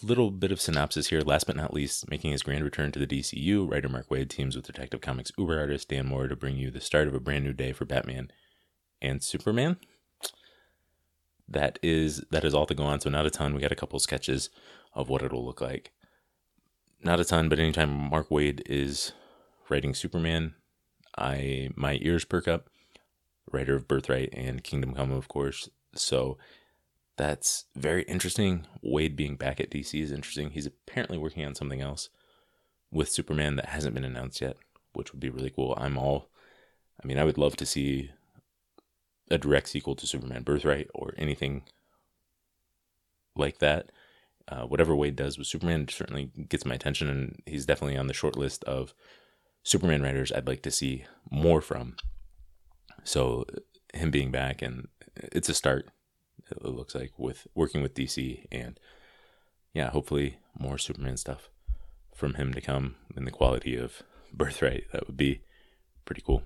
little 0.02 0.30
bit 0.30 0.50
of 0.50 0.60
synopsis 0.60 1.08
here. 1.08 1.20
Last 1.20 1.46
but 1.46 1.56
not 1.56 1.74
least, 1.74 2.10
making 2.10 2.32
his 2.32 2.42
grand 2.42 2.64
return 2.64 2.90
to 2.92 2.98
the 2.98 3.06
DCU, 3.06 3.70
writer 3.70 3.88
Mark 3.88 4.08
Waid 4.08 4.30
teams 4.30 4.56
with 4.56 4.66
Detective 4.66 5.02
Comics 5.02 5.30
uber 5.36 5.60
artist 5.60 5.90
Dan 5.90 6.06
Mora 6.06 6.30
to 6.30 6.36
bring 6.36 6.56
you 6.56 6.70
the 6.70 6.80
start 6.80 7.06
of 7.06 7.14
a 7.14 7.20
brand 7.20 7.44
new 7.44 7.52
day 7.52 7.72
for 7.72 7.84
Batman 7.84 8.30
and 9.02 9.22
Superman. 9.22 9.76
That 11.46 11.78
is 11.82 12.24
that 12.30 12.44
is 12.44 12.54
all 12.54 12.64
to 12.64 12.74
go 12.74 12.84
on. 12.84 13.00
So 13.00 13.10
not 13.10 13.26
a 13.26 13.30
ton. 13.30 13.54
We 13.54 13.60
got 13.60 13.72
a 13.72 13.76
couple 13.76 13.98
sketches 13.98 14.48
of 14.94 15.10
what 15.10 15.22
it'll 15.22 15.44
look 15.44 15.60
like. 15.60 15.92
Not 17.02 17.20
a 17.20 17.24
ton, 17.24 17.50
but 17.50 17.58
anytime 17.58 17.90
Mark 17.90 18.30
Waid 18.30 18.62
is 18.64 19.12
writing 19.68 19.92
Superman, 19.92 20.54
I 21.18 21.68
my 21.76 21.98
ears 22.00 22.24
perk 22.24 22.48
up. 22.48 22.70
Writer 23.52 23.76
of 23.76 23.86
Birthright 23.86 24.30
and 24.32 24.64
Kingdom 24.64 24.94
Come, 24.94 25.12
of 25.12 25.28
course. 25.28 25.68
So 25.94 26.38
That's 27.16 27.66
very 27.76 28.02
interesting. 28.04 28.66
Waid 28.84 29.14
being 29.14 29.36
back 29.36 29.60
at 29.60 29.70
DC 29.70 30.00
is 30.00 30.10
interesting. 30.10 30.50
He's 30.50 30.66
apparently 30.66 31.18
working 31.18 31.44
on 31.44 31.54
something 31.54 31.80
else 31.80 32.08
with 32.90 33.10
Superman 33.10 33.56
that 33.56 33.66
hasn't 33.66 33.94
been 33.94 34.04
announced 34.04 34.40
yet, 34.40 34.56
which 34.94 35.12
would 35.12 35.20
be 35.20 35.30
really 35.30 35.50
cool. 35.50 35.74
I'm 35.76 35.96
all, 35.96 36.28
I 37.02 37.06
mean, 37.06 37.18
I 37.18 37.24
would 37.24 37.38
love 37.38 37.56
to 37.56 37.66
see 37.66 38.10
a 39.30 39.38
direct 39.38 39.68
sequel 39.68 39.94
to 39.96 40.06
Superman 40.06 40.42
Birthright 40.42 40.88
or 40.94 41.14
anything 41.16 41.62
like 43.36 43.58
that. 43.58 43.90
Uh, 44.46 44.64
whatever 44.64 44.94
Waid 44.94 45.16
does 45.16 45.38
with 45.38 45.46
Superman 45.46 45.88
certainly 45.88 46.30
gets 46.48 46.66
my 46.66 46.74
attention, 46.74 47.08
and 47.08 47.42
he's 47.46 47.64
definitely 47.64 47.96
on 47.96 48.08
the 48.08 48.14
short 48.14 48.36
list 48.36 48.62
of 48.64 48.92
Superman 49.62 50.02
writers 50.02 50.30
I'd 50.30 50.46
like 50.46 50.62
to 50.62 50.70
see 50.70 51.06
more 51.30 51.60
from. 51.60 51.96
So, 53.04 53.44
him 53.94 54.10
being 54.10 54.30
back, 54.30 54.60
and 54.60 54.88
it's 55.16 55.48
a 55.48 55.54
start, 55.54 55.88
it 56.50 56.64
looks 56.64 56.94
like, 56.94 57.12
with 57.18 57.46
working 57.54 57.82
with 57.82 57.94
DC, 57.94 58.46
and 58.50 58.78
yeah, 59.72 59.90
hopefully 59.90 60.38
more 60.58 60.78
Superman 60.78 61.16
stuff 61.16 61.50
from 62.14 62.34
him 62.34 62.54
to 62.54 62.60
come 62.60 62.94
in 63.16 63.24
the 63.24 63.30
quality 63.30 63.76
of 63.76 64.02
Birthright. 64.32 64.84
That 64.92 65.06
would 65.06 65.16
be 65.16 65.42
pretty 66.04 66.22
cool. 66.24 66.42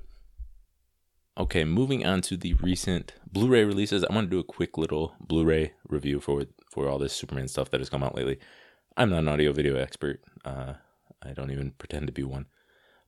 Okay, 1.36 1.64
moving 1.64 2.04
on 2.04 2.20
to 2.22 2.36
the 2.36 2.54
recent 2.54 3.14
Blu-ray 3.30 3.64
releases. 3.64 4.02
I 4.02 4.12
want 4.12 4.28
to 4.28 4.36
do 4.36 4.40
a 4.40 4.44
quick 4.44 4.76
little 4.76 5.14
Blu-ray 5.20 5.72
review 5.88 6.20
for 6.20 6.44
for 6.70 6.88
all 6.88 6.98
this 6.98 7.12
Superman 7.12 7.48
stuff 7.48 7.70
that 7.70 7.80
has 7.80 7.88
come 7.88 8.02
out 8.02 8.16
lately. 8.16 8.38
I'm 8.96 9.10
not 9.10 9.20
an 9.20 9.28
audio 9.28 9.52
video 9.52 9.76
expert. 9.76 10.20
Uh, 10.44 10.74
I 11.22 11.32
don't 11.32 11.52
even 11.52 11.70
pretend 11.72 12.08
to 12.08 12.12
be 12.12 12.24
one, 12.24 12.46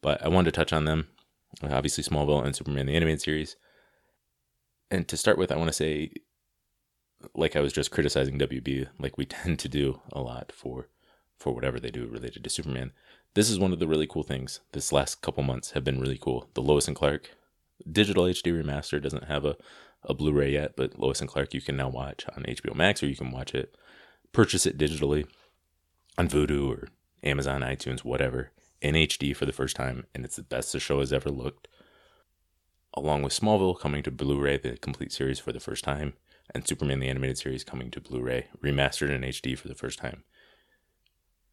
but 0.01 0.25
I 0.25 0.29
wanted 0.29 0.53
to 0.53 0.57
touch 0.57 0.73
on 0.73 0.85
them. 0.85 1.09
Obviously, 1.63 2.05
Smallville 2.05 2.45
and 2.45 2.55
Superman 2.55 2.87
the 2.87 2.95
animated 2.95 3.21
series. 3.21 3.57
And 4.91 5.07
to 5.09 5.17
start 5.17 5.39
with, 5.39 5.51
I 5.51 5.57
want 5.57 5.69
to 5.69 5.75
say, 5.75 6.13
like 7.35 7.57
I 7.57 7.61
was 7.61 7.73
just 7.73 7.91
criticizing 7.91 8.39
WB, 8.39 8.89
like 8.99 9.19
we 9.19 9.25
tend 9.27 9.59
to 9.61 9.69
do 9.69 10.01
a 10.13 10.21
lot 10.21 10.53
for 10.55 10.89
for 11.39 11.55
whatever 11.55 11.81
they 11.81 11.91
do 11.91 12.07
related 12.07 12.45
to 12.45 12.51
Superman. 12.51 12.93
This 13.33 13.49
is 13.49 13.59
one 13.59 13.73
of 13.73 13.79
the 13.79 13.89
really 13.89 14.07
cool 14.07 14.23
things. 14.23 14.61
This 14.73 14.93
last 14.93 15.23
couple 15.23 15.43
months 15.43 15.71
have 15.71 15.85
been 15.85 16.01
really 16.01 16.19
cool. 16.19 16.51
The 16.53 16.61
Lois 16.61 16.87
and 16.87 16.97
Clark 16.97 17.31
digital 17.91 18.25
HD 18.25 18.53
remaster 18.53 19.03
doesn't 19.03 19.25
have 19.25 19.45
a, 19.45 19.57
a 20.05 20.15
Blu-ray 20.15 20.53
yet, 20.53 20.77
but 20.77 20.99
Lois 20.99 21.21
and 21.21 21.29
Clark 21.29 21.55
you 21.55 21.61
can 21.61 21.77
now 21.77 21.89
watch 21.89 22.27
on 22.37 22.45
HBO 22.45 22.75
Max 22.75 23.03
or 23.03 23.07
you 23.07 23.17
can 23.17 23.31
watch 23.31 23.55
it, 23.55 23.75
purchase 24.33 24.67
it 24.67 24.79
digitally 24.79 25.27
on 26.19 26.29
Vudu 26.29 26.69
or 26.69 26.89
Amazon, 27.23 27.63
iTunes, 27.63 28.01
whatever, 28.01 28.51
in 28.81 28.95
HD 28.95 29.35
for 29.35 29.47
the 29.47 29.53
first 29.53 29.77
time, 29.77 30.07
and 30.15 30.25
it's 30.25 30.37
the 30.37 30.43
best 30.43 30.73
the 30.73 30.81
show 30.81 31.01
has 31.01 31.13
ever 31.13 31.31
looked. 31.31 31.69
Along 32.95 33.23
with 33.23 33.39
Smallville 33.39 33.79
coming 33.79 34.03
to 34.03 34.11
Blu-ray, 34.11 34.59
the 34.59 34.77
complete 34.77 35.13
series 35.13 35.39
for 35.39 35.53
the 35.53 35.61
first 35.61 35.85
time, 35.85 36.15
and 36.55 36.67
Superman 36.67 37.01
the 37.01 37.09
animated 37.09 37.39
series 37.39 37.65
coming 37.65 37.91
to 37.91 38.01
Blu-ray, 38.01 38.47
remastered 38.63 39.11
in 39.11 39.23
HD 39.23 39.57
for 39.57 39.69
the 39.69 39.75
first 39.75 39.99
time. 39.99 40.25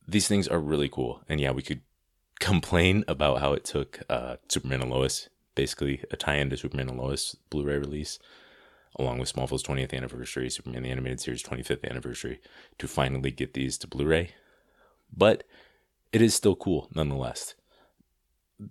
These 0.08 0.28
things 0.28 0.48
are 0.48 0.60
really 0.60 0.90
cool, 0.90 1.22
and 1.28 1.40
yeah, 1.40 1.52
we 1.52 1.62
could 1.62 1.82
complain 2.40 3.04
about 3.08 3.40
how 3.40 3.54
it 3.54 3.64
took 3.64 4.02
uh, 4.10 4.38
Superman 4.48 4.82
and 4.82 4.92
Lois 4.92 5.30
basically 5.58 6.04
a 6.12 6.16
tie-in 6.16 6.52
to 6.52 6.56
Superman 6.56 6.88
and 6.88 7.00
Lois 7.00 7.36
Blu-ray 7.50 7.80
release, 7.80 8.20
along 8.98 9.18
with 9.18 9.34
Smallville's 9.34 9.64
20th 9.64 9.92
anniversary, 9.92 10.50
Superman 10.52 10.84
the 10.84 10.92
Animated 10.92 11.20
Series 11.20 11.44
25th 11.44 11.84
anniversary, 11.90 12.40
to 12.78 12.88
finally 12.88 13.32
get 13.32 13.56
these 13.56 13.78
to 13.80 13.88
Blu-ray. 13.88 14.30
But 15.12 15.44
it 16.14 16.22
is 16.22 16.36
still 16.36 16.56
cool 16.56 16.90
nonetheless. 16.94 17.56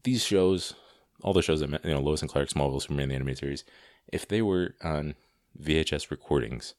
These 0.04 0.24
shows, 0.24 0.74
all 1.22 1.32
the 1.32 1.42
shows 1.42 1.60
that, 1.60 1.84
you 1.84 1.92
know, 1.92 2.00
Lois 2.00 2.22
and 2.22 2.30
Clark, 2.30 2.48
Smallville, 2.48 2.80
Superman 2.80 3.08
the 3.08 3.16
Animated 3.16 3.38
Series, 3.38 3.64
if 4.12 4.28
they 4.28 4.40
were 4.40 4.76
on 4.82 5.16
VHS 5.60 6.10
recordings 6.10 6.74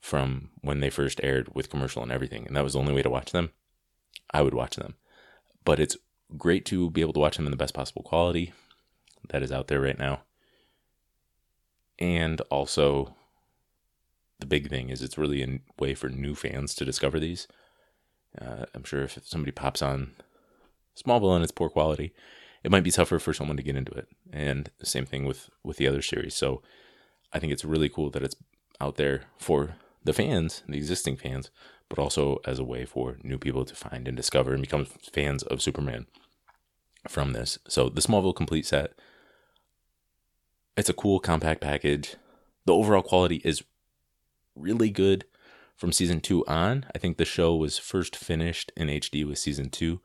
from 0.00 0.50
when 0.60 0.80
they 0.80 0.90
first 0.90 1.20
aired 1.22 1.54
with 1.54 1.70
commercial 1.70 2.02
and 2.02 2.12
everything, 2.12 2.46
and 2.46 2.56
that 2.56 2.64
was 2.64 2.74
the 2.74 2.78
only 2.78 2.94
way 2.94 3.02
to 3.02 3.10
watch 3.10 3.32
them, 3.32 3.50
I 4.30 4.42
would 4.42 4.54
watch 4.54 4.76
them. 4.76 4.94
But 5.64 5.80
it's 5.80 5.96
great 6.36 6.64
to 6.66 6.90
be 6.90 7.00
able 7.00 7.12
to 7.14 7.20
watch 7.20 7.36
them 7.36 7.46
in 7.46 7.50
the 7.50 7.56
best 7.56 7.74
possible 7.74 8.02
quality 8.02 8.52
that 9.28 9.42
is 9.42 9.52
out 9.52 9.68
there 9.68 9.80
right 9.80 9.98
now. 9.98 10.22
And 11.98 12.40
also, 12.42 13.14
the 14.38 14.46
big 14.46 14.68
thing 14.68 14.88
is 14.88 15.02
it's 15.02 15.18
really 15.18 15.42
a 15.42 15.58
way 15.80 15.94
for 15.94 16.08
new 16.08 16.34
fans 16.34 16.74
to 16.76 16.84
discover 16.84 17.18
these. 17.18 17.48
Uh, 18.40 18.66
I'm 18.74 18.84
sure 18.84 19.02
if 19.02 19.18
somebody 19.24 19.50
pops 19.50 19.82
on 19.82 20.12
Smallville 20.96 21.34
and 21.34 21.42
it's 21.42 21.52
poor 21.52 21.68
quality, 21.68 22.12
it 22.62 22.70
might 22.70 22.84
be 22.84 22.90
tougher 22.90 23.18
for 23.18 23.32
someone 23.32 23.56
to 23.56 23.62
get 23.62 23.76
into 23.76 23.92
it. 23.92 24.08
And 24.32 24.70
the 24.78 24.86
same 24.86 25.06
thing 25.06 25.24
with 25.24 25.50
with 25.64 25.76
the 25.76 25.88
other 25.88 26.02
series. 26.02 26.34
So 26.34 26.62
I 27.32 27.38
think 27.38 27.52
it's 27.52 27.64
really 27.64 27.88
cool 27.88 28.10
that 28.10 28.22
it's 28.22 28.36
out 28.80 28.96
there 28.96 29.22
for 29.38 29.76
the 30.04 30.12
fans, 30.12 30.62
the 30.68 30.76
existing 30.76 31.16
fans, 31.16 31.50
but 31.88 31.98
also 31.98 32.40
as 32.44 32.58
a 32.58 32.64
way 32.64 32.84
for 32.84 33.18
new 33.22 33.38
people 33.38 33.64
to 33.64 33.74
find 33.74 34.06
and 34.08 34.16
discover 34.16 34.52
and 34.52 34.62
become 34.62 34.84
fans 34.84 35.42
of 35.42 35.62
Superman 35.62 36.06
from 37.08 37.32
this. 37.32 37.58
So 37.68 37.88
the 37.88 38.00
Smallville 38.00 38.36
complete 38.36 38.66
set 38.66 38.92
it's 40.78 40.88
a 40.88 40.94
cool 40.94 41.18
compact 41.18 41.60
package. 41.60 42.14
The 42.64 42.72
overall 42.72 43.02
quality 43.02 43.42
is 43.44 43.64
really 44.54 44.90
good 44.90 45.24
from 45.74 45.90
season 45.90 46.20
two 46.20 46.46
on. 46.46 46.86
I 46.94 46.98
think 46.98 47.16
the 47.16 47.24
show 47.24 47.56
was 47.56 47.78
first 47.78 48.14
finished 48.14 48.70
in 48.76 48.86
HD 48.86 49.26
with 49.26 49.40
season 49.40 49.70
two. 49.70 50.00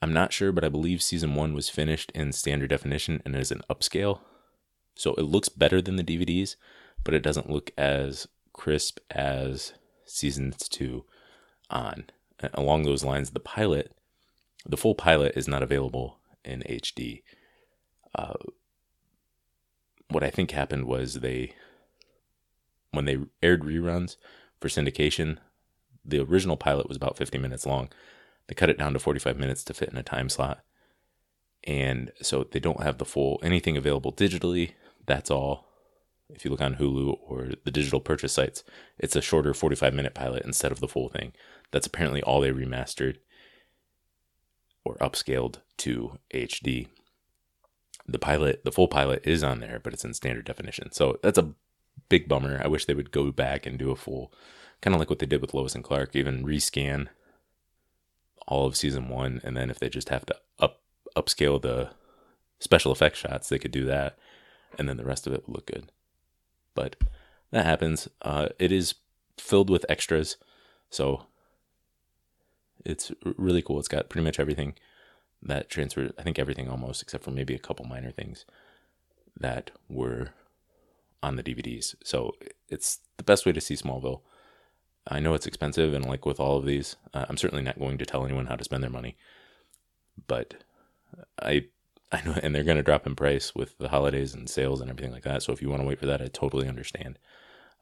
I'm 0.00 0.14
not 0.14 0.32
sure, 0.32 0.50
but 0.50 0.64
I 0.64 0.70
believe 0.70 1.02
season 1.02 1.34
one 1.34 1.52
was 1.52 1.68
finished 1.68 2.10
in 2.12 2.32
standard 2.32 2.70
definition 2.70 3.20
and 3.26 3.36
is 3.36 3.52
an 3.52 3.60
upscale. 3.68 4.20
So 4.94 5.14
it 5.14 5.22
looks 5.22 5.48
better 5.48 5.80
than 5.80 5.96
the 5.96 6.04
DVDs, 6.04 6.56
but 7.04 7.14
it 7.14 7.22
doesn't 7.22 7.50
look 7.50 7.70
as 7.76 8.28
crisp 8.52 8.98
as 9.10 9.72
season 10.04 10.54
two 10.58 11.04
on. 11.70 12.04
Along 12.54 12.82
those 12.82 13.04
lines, 13.04 13.30
the 13.30 13.40
pilot, 13.40 13.92
the 14.66 14.76
full 14.76 14.94
pilot 14.94 15.32
is 15.36 15.48
not 15.48 15.62
available 15.62 16.18
in 16.44 16.60
HD. 16.62 17.22
Uh, 18.14 18.34
what 20.08 20.22
I 20.24 20.30
think 20.30 20.50
happened 20.50 20.86
was 20.86 21.14
they, 21.14 21.54
when 22.90 23.04
they 23.04 23.18
aired 23.42 23.62
reruns 23.62 24.16
for 24.60 24.68
syndication, 24.68 25.38
the 26.04 26.20
original 26.20 26.56
pilot 26.56 26.88
was 26.88 26.96
about 26.96 27.16
50 27.16 27.38
minutes 27.38 27.64
long. 27.64 27.90
They 28.48 28.54
cut 28.54 28.70
it 28.70 28.78
down 28.78 28.92
to 28.92 28.98
45 28.98 29.38
minutes 29.38 29.64
to 29.64 29.74
fit 29.74 29.88
in 29.88 29.96
a 29.96 30.02
time 30.02 30.28
slot. 30.28 30.62
And 31.64 32.12
so 32.20 32.44
they 32.44 32.60
don't 32.60 32.82
have 32.82 32.98
the 32.98 33.04
full 33.04 33.40
anything 33.42 33.76
available 33.76 34.12
digitally. 34.12 34.72
That's 35.06 35.30
all. 35.30 35.68
If 36.28 36.44
you 36.44 36.50
look 36.50 36.60
on 36.60 36.76
Hulu 36.76 37.18
or 37.20 37.50
the 37.64 37.70
digital 37.70 38.00
purchase 38.00 38.32
sites, 38.32 38.64
it's 38.98 39.14
a 39.14 39.20
shorter 39.20 39.52
45 39.52 39.92
minute 39.92 40.14
pilot 40.14 40.44
instead 40.44 40.72
of 40.72 40.80
the 40.80 40.88
full 40.88 41.08
thing. 41.08 41.32
That's 41.70 41.86
apparently 41.86 42.22
all 42.22 42.40
they 42.40 42.50
remastered 42.50 43.18
or 44.84 44.96
upscaled 44.96 45.56
to 45.78 46.18
HD 46.34 46.88
the 48.06 48.18
pilot, 48.18 48.64
the 48.64 48.72
full 48.72 48.88
pilot 48.88 49.22
is 49.24 49.42
on 49.42 49.60
there, 49.60 49.80
but 49.82 49.92
it's 49.92 50.04
in 50.04 50.14
standard 50.14 50.44
definition. 50.44 50.92
So 50.92 51.18
that's 51.22 51.38
a 51.38 51.52
big 52.08 52.28
bummer. 52.28 52.60
I 52.62 52.68
wish 52.68 52.84
they 52.84 52.94
would 52.94 53.12
go 53.12 53.30
back 53.30 53.66
and 53.66 53.78
do 53.78 53.90
a 53.90 53.96
full, 53.96 54.32
kind 54.80 54.94
of 54.94 55.00
like 55.00 55.10
what 55.10 55.18
they 55.18 55.26
did 55.26 55.40
with 55.40 55.54
Lois 55.54 55.74
and 55.74 55.84
Clark, 55.84 56.14
even 56.16 56.44
rescan 56.44 57.08
all 58.48 58.66
of 58.66 58.76
season 58.76 59.08
one, 59.08 59.40
and 59.44 59.56
then 59.56 59.70
if 59.70 59.78
they 59.78 59.88
just 59.88 60.08
have 60.08 60.26
to 60.26 60.36
up 60.58 60.81
upscale 61.16 61.60
the 61.60 61.90
special 62.58 62.92
effects 62.92 63.18
shots, 63.18 63.48
they 63.48 63.58
could 63.58 63.70
do 63.70 63.84
that, 63.86 64.18
and 64.78 64.88
then 64.88 64.96
the 64.96 65.04
rest 65.04 65.26
of 65.26 65.32
it 65.32 65.46
would 65.46 65.54
look 65.54 65.66
good. 65.66 65.90
But 66.74 66.96
that 67.50 67.66
happens. 67.66 68.08
Uh, 68.22 68.48
it 68.58 68.72
is 68.72 68.94
filled 69.38 69.70
with 69.70 69.86
extras, 69.88 70.36
so 70.90 71.26
it's 72.84 73.12
really 73.24 73.62
cool. 73.62 73.78
It's 73.78 73.88
got 73.88 74.08
pretty 74.08 74.24
much 74.24 74.40
everything 74.40 74.74
that 75.42 75.68
transferred, 75.68 76.12
I 76.18 76.22
think 76.22 76.38
everything 76.38 76.68
almost, 76.68 77.02
except 77.02 77.24
for 77.24 77.30
maybe 77.30 77.54
a 77.54 77.58
couple 77.58 77.84
minor 77.84 78.12
things 78.12 78.44
that 79.38 79.70
were 79.88 80.30
on 81.22 81.36
the 81.36 81.42
DVDs. 81.42 81.94
So 82.04 82.34
it's 82.68 82.98
the 83.16 83.24
best 83.24 83.46
way 83.46 83.52
to 83.52 83.60
see 83.60 83.74
Smallville. 83.74 84.20
I 85.06 85.18
know 85.18 85.34
it's 85.34 85.46
expensive, 85.46 85.94
and 85.94 86.04
like 86.04 86.24
with 86.24 86.38
all 86.38 86.58
of 86.58 86.66
these, 86.66 86.96
uh, 87.12 87.26
I'm 87.28 87.36
certainly 87.36 87.64
not 87.64 87.78
going 87.78 87.98
to 87.98 88.06
tell 88.06 88.24
anyone 88.24 88.46
how 88.46 88.56
to 88.56 88.64
spend 88.64 88.82
their 88.82 88.90
money. 88.90 89.16
But 90.28 90.62
I, 91.40 91.66
I 92.10 92.22
know, 92.24 92.34
and 92.42 92.54
they're 92.54 92.64
going 92.64 92.76
to 92.76 92.82
drop 92.82 93.06
in 93.06 93.14
price 93.14 93.54
with 93.54 93.78
the 93.78 93.88
holidays 93.88 94.34
and 94.34 94.48
sales 94.48 94.80
and 94.80 94.90
everything 94.90 95.12
like 95.12 95.24
that. 95.24 95.42
So 95.42 95.52
if 95.52 95.62
you 95.62 95.68
want 95.68 95.82
to 95.82 95.88
wait 95.88 95.98
for 95.98 96.06
that, 96.06 96.22
I 96.22 96.26
totally 96.26 96.68
understand. 96.68 97.18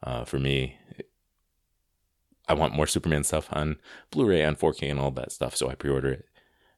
Uh, 0.03 0.25
for 0.25 0.39
me, 0.39 0.77
I 2.47 2.53
want 2.53 2.75
more 2.75 2.87
Superman 2.87 3.23
stuff 3.23 3.47
on 3.51 3.77
Blu-ray, 4.09 4.43
on 4.43 4.55
4K, 4.55 4.89
and 4.89 4.99
all 4.99 5.11
that 5.11 5.31
stuff. 5.31 5.55
So 5.55 5.69
I 5.69 5.75
pre-order 5.75 6.11
it 6.11 6.25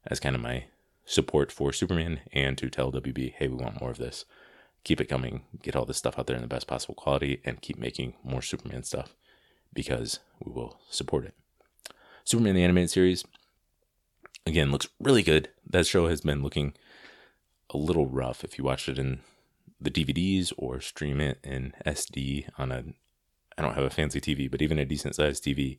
as 0.05 0.19
kind 0.19 0.35
of 0.35 0.41
my 0.41 0.65
support 1.05 1.51
for 1.51 1.73
Superman 1.73 2.21
and 2.31 2.57
to 2.57 2.69
tell 2.69 2.91
WB, 2.91 3.33
hey, 3.37 3.47
we 3.47 3.55
want 3.55 3.81
more 3.81 3.91
of 3.91 3.97
this. 3.97 4.25
Keep 4.83 5.01
it 5.01 5.09
coming. 5.09 5.43
Get 5.61 5.75
all 5.75 5.85
this 5.85 5.97
stuff 5.97 6.19
out 6.19 6.27
there 6.27 6.35
in 6.35 6.41
the 6.41 6.47
best 6.47 6.67
possible 6.67 6.95
quality 6.95 7.41
and 7.45 7.61
keep 7.61 7.77
making 7.77 8.15
more 8.23 8.41
Superman 8.41 8.83
stuff 8.83 9.15
because 9.73 10.19
we 10.43 10.51
will 10.51 10.79
support 10.89 11.25
it. 11.25 11.33
Superman 12.23 12.55
the 12.55 12.63
Animated 12.63 12.89
Series, 12.89 13.25
again, 14.45 14.71
looks 14.71 14.87
really 14.99 15.23
good. 15.23 15.49
That 15.69 15.87
show 15.87 16.07
has 16.07 16.21
been 16.21 16.43
looking 16.43 16.73
a 17.69 17.77
little 17.77 18.07
rough 18.07 18.43
if 18.43 18.57
you 18.57 18.63
watch 18.63 18.87
it 18.87 18.99
in 18.99 19.19
the 19.79 19.91
DVDs 19.91 20.53
or 20.57 20.79
stream 20.79 21.19
it 21.19 21.39
in 21.43 21.73
SD 21.85 22.47
on 22.57 22.71
a 22.71 22.83
I 23.57 23.61
don't 23.61 23.75
have 23.75 23.83
a 23.83 23.89
fancy 23.89 24.19
TV, 24.19 24.49
but 24.49 24.61
even 24.61 24.79
a 24.79 24.85
decent 24.85 25.15
sized 25.15 25.43
TV, 25.43 25.77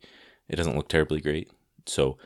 it 0.49 0.57
doesn't 0.57 0.77
look 0.77 0.89
terribly 0.89 1.21
great. 1.21 1.51
So 1.87 2.17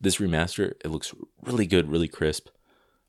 this 0.00 0.18
remaster, 0.18 0.74
it 0.84 0.88
looks 0.88 1.14
really 1.42 1.66
good, 1.66 1.90
really 1.90 2.08
crisp. 2.08 2.48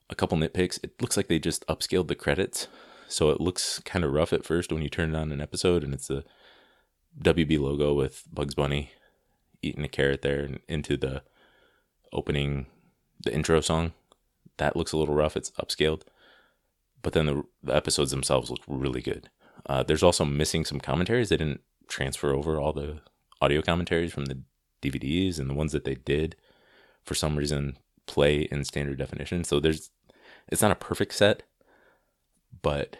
A 0.09 0.15
couple 0.15 0.37
nitpicks. 0.37 0.79
It 0.83 1.01
looks 1.01 1.17
like 1.17 1.27
they 1.27 1.39
just 1.39 1.65
upscaled 1.67 2.07
the 2.07 2.15
credits. 2.15 2.67
So 3.07 3.29
it 3.29 3.39
looks 3.39 3.79
kind 3.79 4.03
of 4.03 4.11
rough 4.11 4.33
at 4.33 4.45
first 4.45 4.71
when 4.71 4.81
you 4.81 4.89
turn 4.89 5.13
it 5.13 5.17
on 5.17 5.31
an 5.31 5.41
episode 5.41 5.83
and 5.83 5.93
it's 5.93 6.09
a 6.09 6.23
WB 7.21 7.59
logo 7.59 7.93
with 7.93 8.23
Bugs 8.31 8.55
Bunny 8.55 8.91
eating 9.61 9.83
a 9.83 9.89
carrot 9.89 10.21
there 10.21 10.41
and 10.41 10.59
into 10.67 10.97
the 10.97 11.23
opening, 12.11 12.67
the 13.23 13.33
intro 13.33 13.61
song. 13.61 13.93
That 14.57 14.75
looks 14.75 14.91
a 14.91 14.97
little 14.97 15.15
rough. 15.15 15.35
It's 15.35 15.51
upscaled. 15.51 16.03
But 17.01 17.13
then 17.13 17.25
the, 17.25 17.43
the 17.63 17.75
episodes 17.75 18.11
themselves 18.11 18.49
look 18.49 18.61
really 18.67 19.01
good. 19.01 19.29
Uh, 19.65 19.83
there's 19.83 20.03
also 20.03 20.25
missing 20.25 20.65
some 20.65 20.79
commentaries. 20.79 21.29
They 21.29 21.37
didn't 21.37 21.61
transfer 21.87 22.33
over 22.33 22.59
all 22.59 22.73
the 22.73 22.99
audio 23.41 23.61
commentaries 23.61 24.13
from 24.13 24.25
the 24.25 24.41
DVDs 24.81 25.39
and 25.39 25.49
the 25.49 25.53
ones 25.53 25.71
that 25.71 25.85
they 25.85 25.95
did 25.95 26.35
for 27.03 27.15
some 27.15 27.35
reason 27.35 27.77
play 28.05 28.41
in 28.51 28.63
standard 28.63 28.97
definition. 28.97 29.43
So 29.43 29.59
there's 29.59 29.89
it's 30.47 30.61
not 30.61 30.71
a 30.71 30.75
perfect 30.75 31.13
set, 31.13 31.43
but 32.61 32.97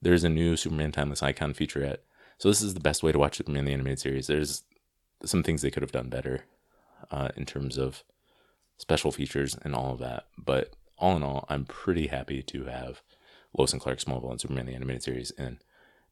there's 0.00 0.24
a 0.24 0.28
new 0.28 0.56
Superman 0.56 0.92
Timeless 0.92 1.22
Icon 1.22 1.52
featurette. 1.52 1.98
So 2.38 2.48
this 2.48 2.62
is 2.62 2.74
the 2.74 2.80
best 2.80 3.02
way 3.02 3.12
to 3.12 3.18
watch 3.18 3.36
Superman 3.36 3.64
the 3.64 3.72
animated 3.72 4.00
series. 4.00 4.26
There's 4.26 4.62
some 5.24 5.42
things 5.42 5.62
they 5.62 5.70
could 5.70 5.82
have 5.82 5.92
done 5.92 6.08
better 6.08 6.44
uh, 7.10 7.30
in 7.36 7.46
terms 7.46 7.78
of 7.78 8.04
special 8.78 9.12
features 9.12 9.56
and 9.62 9.74
all 9.74 9.92
of 9.92 9.98
that. 10.00 10.24
But 10.36 10.74
all 10.98 11.16
in 11.16 11.22
all, 11.22 11.46
I'm 11.48 11.64
pretty 11.64 12.08
happy 12.08 12.42
to 12.42 12.64
have 12.64 13.02
Lois 13.56 13.72
and 13.72 13.80
Clark 13.80 13.98
Smallville 13.98 14.30
and 14.30 14.40
Superman 14.40 14.66
the 14.66 14.74
animated 14.74 15.02
series 15.02 15.30
and 15.32 15.58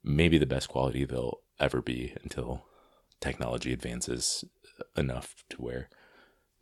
maybe 0.02 0.38
the 0.38 0.46
best 0.46 0.68
quality 0.68 1.04
they'll 1.04 1.40
ever 1.58 1.80
be 1.80 2.14
until 2.22 2.64
technology 3.20 3.72
advances 3.72 4.44
enough 4.96 5.44
to 5.50 5.56
where 5.58 5.88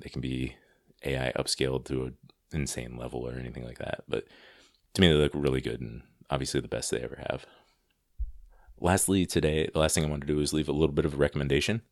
they 0.00 0.08
can 0.08 0.20
be 0.20 0.56
AI 1.04 1.32
upscaled 1.36 1.84
to 1.86 2.04
an 2.04 2.16
insane 2.52 2.96
level 2.96 3.26
or 3.26 3.38
anything 3.38 3.64
like 3.64 3.78
that. 3.78 4.04
But 4.08 4.24
to 4.94 5.00
me, 5.00 5.08
they 5.08 5.14
look 5.14 5.32
really 5.34 5.60
good 5.60 5.80
and 5.80 6.02
obviously 6.30 6.60
the 6.60 6.68
best 6.68 6.90
they 6.90 7.00
ever 7.00 7.24
have. 7.28 7.46
Lastly, 8.80 9.26
today, 9.26 9.68
the 9.72 9.78
last 9.78 9.94
thing 9.94 10.04
I 10.04 10.08
want 10.08 10.22
to 10.22 10.26
do 10.26 10.40
is 10.40 10.52
leave 10.52 10.68
a 10.68 10.72
little 10.72 10.94
bit 10.94 11.04
of 11.04 11.14
a 11.14 11.18
recommendation. 11.18 11.82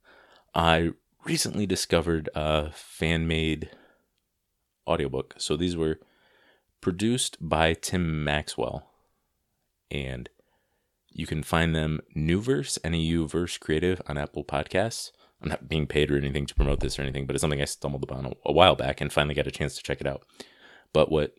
I 0.55 0.91
recently 1.25 1.67
discovered 1.67 2.29
a 2.35 2.71
fan 2.73 3.29
made 3.29 3.71
audiobook. 4.87 5.35
So 5.39 5.57
these 5.57 5.77
were 5.77 5.99
produced 6.81 7.37
by 7.41 7.75
Tim 7.75 8.25
Maxwell. 8.25 8.87
And 9.91 10.29
you 11.11 11.27
can 11.27 11.43
find 11.43 11.75
them 11.75 12.01
Neuverse, 12.17 12.79
N-E-U 12.85 13.27
Verse 13.27 13.59
Creative 13.59 14.01
on 14.07 14.17
Apple 14.17 14.45
Podcasts. 14.45 15.11
I'm 15.43 15.49
not 15.49 15.69
being 15.69 15.87
paid 15.87 16.11
or 16.11 16.17
anything 16.17 16.47
to 16.47 16.55
promote 16.55 16.81
this 16.81 16.99
or 16.99 17.03
anything, 17.03 17.27
but 17.27 17.35
it's 17.35 17.41
something 17.41 17.63
I 17.63 17.65
stumbled 17.65 18.05
upon 18.05 18.27
a, 18.27 18.33
a 18.47 18.53
while 18.53 18.77
back 18.77 19.01
and 19.01 19.13
finally 19.13 19.35
got 19.35 19.47
a 19.47 19.51
chance 19.51 19.75
to 19.77 19.83
check 19.83 20.01
it 20.01 20.07
out. 20.07 20.23
But 20.93 21.11
what 21.11 21.35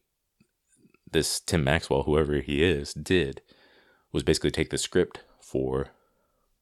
this 1.12 1.40
Tim 1.40 1.64
Maxwell, 1.64 2.04
whoever 2.04 2.40
he 2.42 2.64
is, 2.64 2.94
did 2.94 3.42
was 4.12 4.24
basically 4.24 4.52
take 4.52 4.70
the 4.70 4.78
script 4.78 5.22
for 5.40 5.90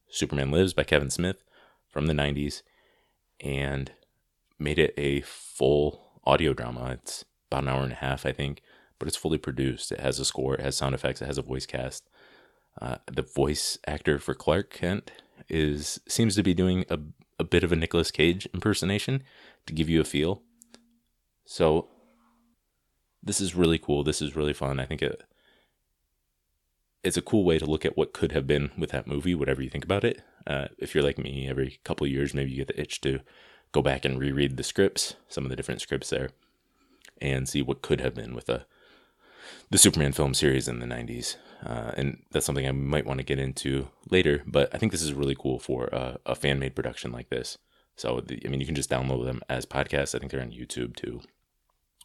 Superman 0.09 0.51
Lives 0.51 0.73
by 0.73 0.83
Kevin 0.83 1.09
Smith 1.09 1.43
from 1.87 2.07
the 2.07 2.13
90s 2.13 2.61
and 3.39 3.91
made 4.57 4.79
it 4.79 4.93
a 4.97 5.21
full 5.21 6.08
audio 6.25 6.53
drama. 6.53 6.91
It's 6.91 7.25
about 7.49 7.63
an 7.63 7.69
hour 7.69 7.83
and 7.83 7.91
a 7.91 7.95
half, 7.95 8.25
I 8.25 8.31
think, 8.31 8.61
but 8.97 9.07
it's 9.07 9.17
fully 9.17 9.37
produced. 9.37 9.91
It 9.91 9.99
has 9.99 10.19
a 10.19 10.25
score, 10.25 10.55
it 10.55 10.61
has 10.61 10.75
sound 10.75 10.95
effects, 10.95 11.21
it 11.21 11.25
has 11.25 11.37
a 11.37 11.43
voice 11.43 11.65
cast. 11.65 12.09
Uh, 12.81 12.97
the 13.11 13.21
voice 13.21 13.77
actor 13.87 14.19
for 14.19 14.33
Clark 14.33 14.71
Kent 14.71 15.11
is 15.49 15.99
seems 16.07 16.35
to 16.35 16.43
be 16.43 16.53
doing 16.53 16.85
a, 16.89 16.99
a 17.39 17.43
bit 17.43 17.63
of 17.63 17.71
a 17.71 17.75
Nicolas 17.75 18.11
Cage 18.11 18.47
impersonation 18.53 19.23
to 19.65 19.73
give 19.73 19.89
you 19.89 19.99
a 19.99 20.05
feel. 20.05 20.43
So 21.45 21.87
this 23.23 23.41
is 23.41 23.55
really 23.55 23.79
cool. 23.79 24.03
This 24.03 24.21
is 24.21 24.35
really 24.35 24.53
fun. 24.53 24.79
I 24.79 24.85
think 24.85 25.01
it 25.01 25.23
it's 27.03 27.17
a 27.17 27.21
cool 27.21 27.45
way 27.45 27.57
to 27.57 27.65
look 27.65 27.85
at 27.85 27.97
what 27.97 28.13
could 28.13 28.33
have 28.33 28.45
been 28.45 28.71
with 28.77 28.91
that 28.91 29.07
movie, 29.07 29.33
whatever 29.33 29.61
you 29.61 29.69
think 29.69 29.85
about 29.85 30.03
it. 30.03 30.21
Uh, 30.45 30.67
if 30.77 30.93
you're 30.93 31.03
like 31.03 31.17
me, 31.17 31.47
every 31.47 31.79
couple 31.83 32.05
years, 32.05 32.33
maybe 32.33 32.51
you 32.51 32.57
get 32.57 32.67
the 32.67 32.81
itch 32.81 32.99
to 33.01 33.19
go 33.71 33.81
back 33.81 34.05
and 34.05 34.19
reread 34.19 34.57
the 34.57 34.63
scripts, 34.63 35.15
some 35.27 35.43
of 35.43 35.49
the 35.49 35.55
different 35.55 35.81
scripts 35.81 36.09
there, 36.09 36.29
and 37.21 37.47
see 37.47 37.61
what 37.61 37.81
could 37.81 38.01
have 38.01 38.15
been 38.15 38.33
with 38.33 38.49
a 38.49 38.65
the 39.69 39.77
Superman 39.77 40.11
film 40.11 40.33
series 40.33 40.67
in 40.67 40.79
the 40.79 40.85
90s. 40.85 41.35
Uh, 41.65 41.91
and 41.97 42.23
that's 42.31 42.45
something 42.45 42.67
I 42.67 42.71
might 42.71 43.05
want 43.05 43.19
to 43.19 43.25
get 43.25 43.39
into 43.39 43.89
later, 44.09 44.43
but 44.47 44.73
I 44.73 44.77
think 44.77 44.91
this 44.91 45.01
is 45.01 45.13
really 45.13 45.35
cool 45.35 45.59
for 45.59 45.89
a, 46.25 46.35
fan 46.35 46.57
made 46.57 46.75
production 46.75 47.11
like 47.11 47.29
this. 47.29 47.57
So, 47.97 48.21
the, 48.21 48.41
I 48.45 48.47
mean, 48.47 48.61
you 48.61 48.65
can 48.65 48.75
just 48.75 48.89
download 48.89 49.25
them 49.25 49.41
as 49.49 49.65
podcasts. 49.65 50.15
I 50.15 50.19
think 50.19 50.31
they're 50.31 50.41
on 50.41 50.51
YouTube 50.51 50.95
too, 50.95 51.21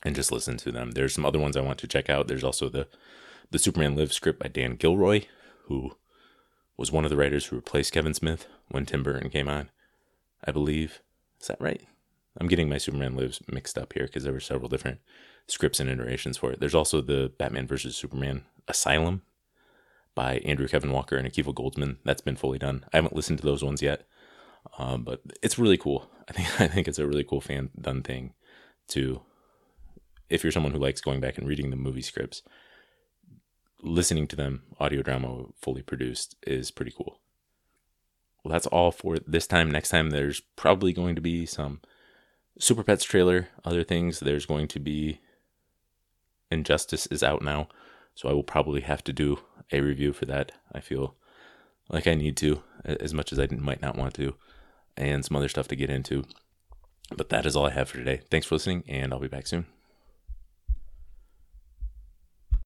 and 0.03 0.16
just 0.16 0.33
listen 0.33 0.57
to 0.59 0.72
them. 0.72 0.90
There's 0.92 1.14
some 1.14 1.24
other 1.24 1.38
ones 1.38 1.57
I 1.57 1.61
want 1.61 1.79
to 1.79 1.87
check 1.87 2.11
out. 2.11 2.27
There's 2.27 2.42
also 2.42 2.68
the 2.68 2.88
the 3.50 3.61
Superman 3.61 3.94
Live 3.94 4.12
script 4.12 4.40
by 4.40 4.48
Dan 4.48 4.74
Gilroy, 4.74 5.27
who 5.66 5.92
was 6.77 6.90
one 6.90 7.05
of 7.05 7.11
the 7.11 7.16
writers 7.16 7.46
who 7.46 7.57
replaced 7.57 7.92
Kevin 7.92 8.14
Smith 8.14 8.48
when 8.68 8.87
Tim 8.87 9.05
Burton 9.05 9.31
came 9.31 9.48
on. 9.48 9.70
I 10.44 10.50
believe. 10.50 11.00
Is 11.44 11.48
that 11.48 11.61
right? 11.61 11.83
I'm 12.40 12.48
getting 12.48 12.70
my 12.70 12.78
Superman 12.78 13.16
Lives 13.16 13.42
mixed 13.52 13.76
up 13.76 13.92
here 13.92 14.04
because 14.07 14.24
there 14.24 14.33
were 14.33 14.40
several 14.40 14.70
different 14.70 15.00
scripts 15.46 15.78
and 15.78 15.90
iterations 15.90 16.38
for 16.38 16.50
it. 16.50 16.59
There's 16.59 16.74
also 16.74 17.02
the 17.02 17.33
Batman 17.37 17.66
versus 17.66 17.98
Superman 17.98 18.44
Asylum 18.66 19.20
by 20.14 20.38
Andrew 20.38 20.66
Kevin 20.66 20.90
Walker 20.90 21.16
and 21.16 21.30
Akiva 21.30 21.54
Goldsman. 21.54 21.98
That's 22.02 22.22
been 22.22 22.35
fully 22.35 22.59
done. 22.59 22.87
I 22.94 22.96
haven't 22.96 23.14
listened 23.14 23.40
to 23.40 23.44
those 23.44 23.62
ones 23.62 23.83
yet, 23.83 24.07
um, 24.78 25.04
but 25.04 25.20
it's 25.42 25.59
really 25.59 25.76
cool. 25.76 26.09
I 26.30 26.33
think 26.33 26.48
I 26.62 26.66
think 26.66 26.88
it's 26.88 26.98
a 26.98 27.07
really 27.07 27.24
cool 27.24 27.42
fan 27.42 27.68
done 27.78 28.02
thing 28.02 28.33
to 28.88 29.20
if 30.30 30.42
you're 30.42 30.50
someone 30.50 30.72
who 30.72 30.78
likes 30.78 31.02
going 31.02 31.20
back 31.20 31.37
and 31.37 31.46
reading 31.46 31.68
the 31.68 31.76
movie 31.76 32.00
scripts, 32.00 32.40
listening 33.83 34.26
to 34.28 34.37
them 34.37 34.62
audio 34.80 35.02
drama 35.02 35.44
fully 35.61 35.83
produced 35.83 36.37
is 36.46 36.70
pretty 36.70 36.94
cool. 36.96 37.20
Well, 38.44 38.52
that's 38.52 38.66
all 38.66 38.92
for 38.92 39.16
this 39.26 39.46
time. 39.46 39.70
Next 39.70 39.88
time, 39.88 40.11
there's 40.11 40.40
probably 40.54 40.92
going 40.92 41.14
to 41.14 41.22
be 41.22 41.46
some 41.46 41.80
Super 42.59 42.85
Pets 42.85 43.04
trailer, 43.04 43.48
other 43.64 43.83
things. 43.83 44.20
There's 44.20 44.46
going 44.46 44.68
to 44.68 44.78
be 44.78 45.20
Injustice 46.50 47.07
is 47.07 47.22
out 47.22 47.42
now, 47.42 47.68
so 48.14 48.28
I 48.28 48.33
will 48.33 48.44
probably 48.44 48.83
have 48.83 49.02
to 49.04 49.12
do 49.12 49.40
a 49.72 49.80
review 49.80 50.12
for 50.12 50.26
that. 50.26 50.52
I 50.72 50.80
feel 50.80 51.16
like 51.88 52.07
I 52.07 52.14
need 52.14 52.37
to, 52.38 52.62
as 52.85 53.14
much 53.14 53.33
as 53.33 53.38
I 53.38 53.46
might 53.50 53.83
not 53.83 53.96
want 53.96 54.14
to, 54.14 54.35
and 54.96 55.24
some 55.24 55.37
other 55.37 55.48
stuff 55.48 55.68
to 55.68 55.76
get 55.76 55.90
into. 55.90 56.24
But 57.16 57.30
that 57.30 57.46
is 57.46 57.57
all 57.57 57.66
I 57.66 57.70
have 57.70 57.88
for 57.88 57.98
today. 57.98 58.20
Thanks 58.30 58.46
for 58.46 58.54
listening, 58.54 58.85
and 58.87 59.12
I'll 59.12 59.20
be 59.20 59.28
back 59.28 59.46
soon. 59.46 59.66